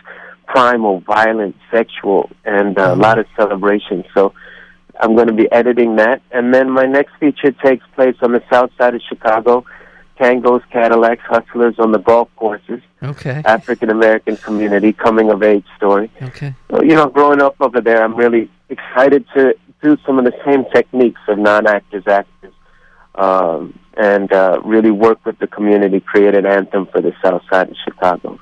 primal, 0.47 1.01
violent, 1.01 1.57
sexual, 1.71 2.31
and 2.45 2.79
uh, 2.79 2.95
a 2.95 2.97
lot 2.97 3.19
of 3.19 3.27
celebration. 3.37 4.05
So 4.15 4.33
I'm 5.01 5.17
going 5.17 5.27
to 5.27 5.35
be 5.35 5.51
editing 5.51 5.97
that. 5.97 6.23
And 6.31 6.55
then 6.55 6.71
my 6.71 6.87
next 6.87 7.13
feature 7.19 7.51
takes 7.51 7.85
place 7.97 8.15
on 8.23 8.33
the 8.33 8.43
south 8.51 8.71
side 8.79 8.95
of 8.95 9.03
Chicago. 9.09 9.65
Tangos, 10.19 10.63
Cadillacs, 10.71 11.23
Hustlers 11.27 11.79
on 11.79 11.93
the 11.93 11.99
golf 11.99 12.29
courses. 12.37 12.81
Okay. 13.03 13.43
African 13.45 13.91
American 13.91 14.37
community 14.37 14.93
coming 14.93 15.31
of 15.31 15.43
age 15.43 15.67
story. 15.77 16.11
Okay. 16.23 16.55
So, 16.71 16.83
you 16.83 16.95
know, 16.95 17.09
growing 17.09 17.41
up 17.41 17.57
over 17.61 17.81
there, 17.81 18.03
I'm 18.03 18.17
really 18.17 18.51
excited 18.69 19.27
to 19.35 19.55
do 19.83 19.97
some 20.05 20.19
of 20.19 20.25
the 20.25 20.37
same 20.45 20.65
techniques 20.73 21.21
of 21.29 21.39
non-actors, 21.39 22.05
actors, 22.09 22.53
um, 23.19 23.79
and 23.97 24.33
uh, 24.33 24.61
really 24.65 24.91
work 24.91 25.25
with 25.27 25.39
the 25.39 25.47
community, 25.47 26.01
create 26.01 26.35
an 26.35 26.47
anthem 26.47 26.87
for 26.87 27.01
the 27.01 27.13
south 27.23 27.43
side 27.51 27.69
of 27.69 27.77
Chicago. 27.85 28.39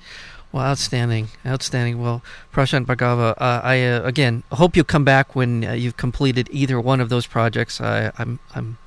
Well, 0.53 0.65
outstanding, 0.65 1.29
outstanding. 1.45 2.01
Well, 2.01 2.23
Prashant 2.53 2.87
Bhargava, 2.87 3.33
uh, 3.33 3.61
I 3.63 3.83
uh, 3.85 4.03
again 4.05 4.43
hope 4.53 4.77
you 4.77 4.85
come 4.85 5.05
back 5.05 5.35
when 5.35 5.65
uh, 5.65 5.73
you've 5.73 5.97
completed 5.97 6.49
either 6.51 6.81
one 6.81 7.01
of 7.01 7.09
those 7.09 7.27
projects. 7.27 7.81
I, 7.81 8.13
I'm, 8.19 8.39
I'm, 8.55 8.79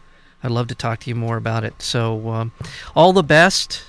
I'd 0.44 0.52
love 0.52 0.68
to 0.68 0.76
talk 0.76 1.02
to 1.02 1.10
you 1.10 1.16
more 1.16 1.38
about 1.38 1.64
it. 1.64 1.82
So, 1.82 2.30
um, 2.30 2.52
all 2.96 3.14
the 3.14 3.24
best. 3.24 3.84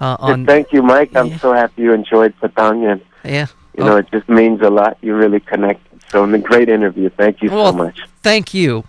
Uh, 0.00 0.16
on 0.18 0.46
Thank 0.46 0.72
you, 0.72 0.82
Mike. 0.82 1.14
I'm 1.14 1.26
Yeah. 1.26 1.38
so 1.38 1.52
happy 1.52 1.82
you 1.82 1.92
enjoyed 1.92 2.34
Patang, 2.40 3.00
yeah. 3.24 3.46
you 3.76 3.84
know, 3.84 3.96
it 3.96 4.10
just 4.10 4.28
means 4.28 4.60
a 4.62 4.70
lot. 4.70 4.98
You 5.00 5.14
really 5.14 5.40
connected. 5.40 6.00
So, 6.10 6.24
in 6.24 6.34
a 6.34 6.38
great 6.38 6.68
interview. 6.68 7.10
Thank 7.10 7.42
you 7.42 7.50
Well, 7.50 7.72
so 7.72 7.76
much. 7.76 8.00
Thank 8.22 8.54
you, 8.54 8.84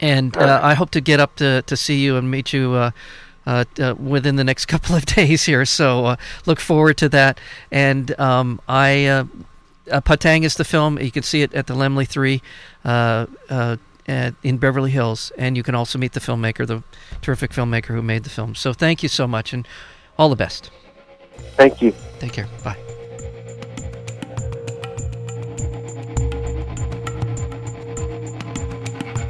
and 0.00 0.36
uh, 0.36 0.60
I 0.62 0.74
hope 0.74 0.90
to 0.90 1.00
get 1.00 1.20
up 1.20 1.36
to, 1.36 1.62
to 1.62 1.76
see 1.76 2.02
you 2.02 2.16
and 2.16 2.30
meet 2.30 2.52
you 2.52 2.72
uh, 2.72 2.90
uh, 3.46 3.64
uh, 3.78 3.94
within 3.94 4.36
the 4.36 4.44
next 4.44 4.66
couple 4.66 4.94
of 4.94 5.04
days 5.06 5.44
here. 5.44 5.64
So 5.64 6.06
uh, 6.06 6.16
look 6.46 6.60
forward 6.60 6.96
to 6.98 7.08
that. 7.10 7.38
And 7.70 8.18
um, 8.18 8.60
I, 8.68 9.06
uh, 9.06 9.24
uh, 9.90 10.00
Patang 10.00 10.44
is 10.44 10.56
the 10.56 10.64
film. 10.64 10.98
You 10.98 11.10
can 11.10 11.22
see 11.22 11.42
it 11.42 11.54
at 11.54 11.66
the 11.66 11.74
Laemmle 11.74 12.06
Three 12.08 12.42
uh, 12.84 13.26
uh, 13.48 13.76
at, 14.06 14.34
in 14.42 14.58
Beverly 14.58 14.90
Hills, 14.90 15.32
and 15.36 15.56
you 15.56 15.62
can 15.62 15.74
also 15.74 15.98
meet 15.98 16.12
the 16.12 16.20
filmmaker, 16.20 16.66
the 16.66 16.82
terrific 17.22 17.52
filmmaker 17.52 17.88
who 17.88 18.02
made 18.02 18.24
the 18.24 18.30
film. 18.30 18.54
So 18.54 18.72
thank 18.72 19.02
you 19.02 19.08
so 19.08 19.26
much, 19.26 19.52
and 19.52 19.66
all 20.18 20.28
the 20.28 20.36
best. 20.36 20.70
Thank 21.56 21.82
you. 21.82 21.94
Take 22.18 22.32
care. 22.32 22.48
Bye. 22.62 22.83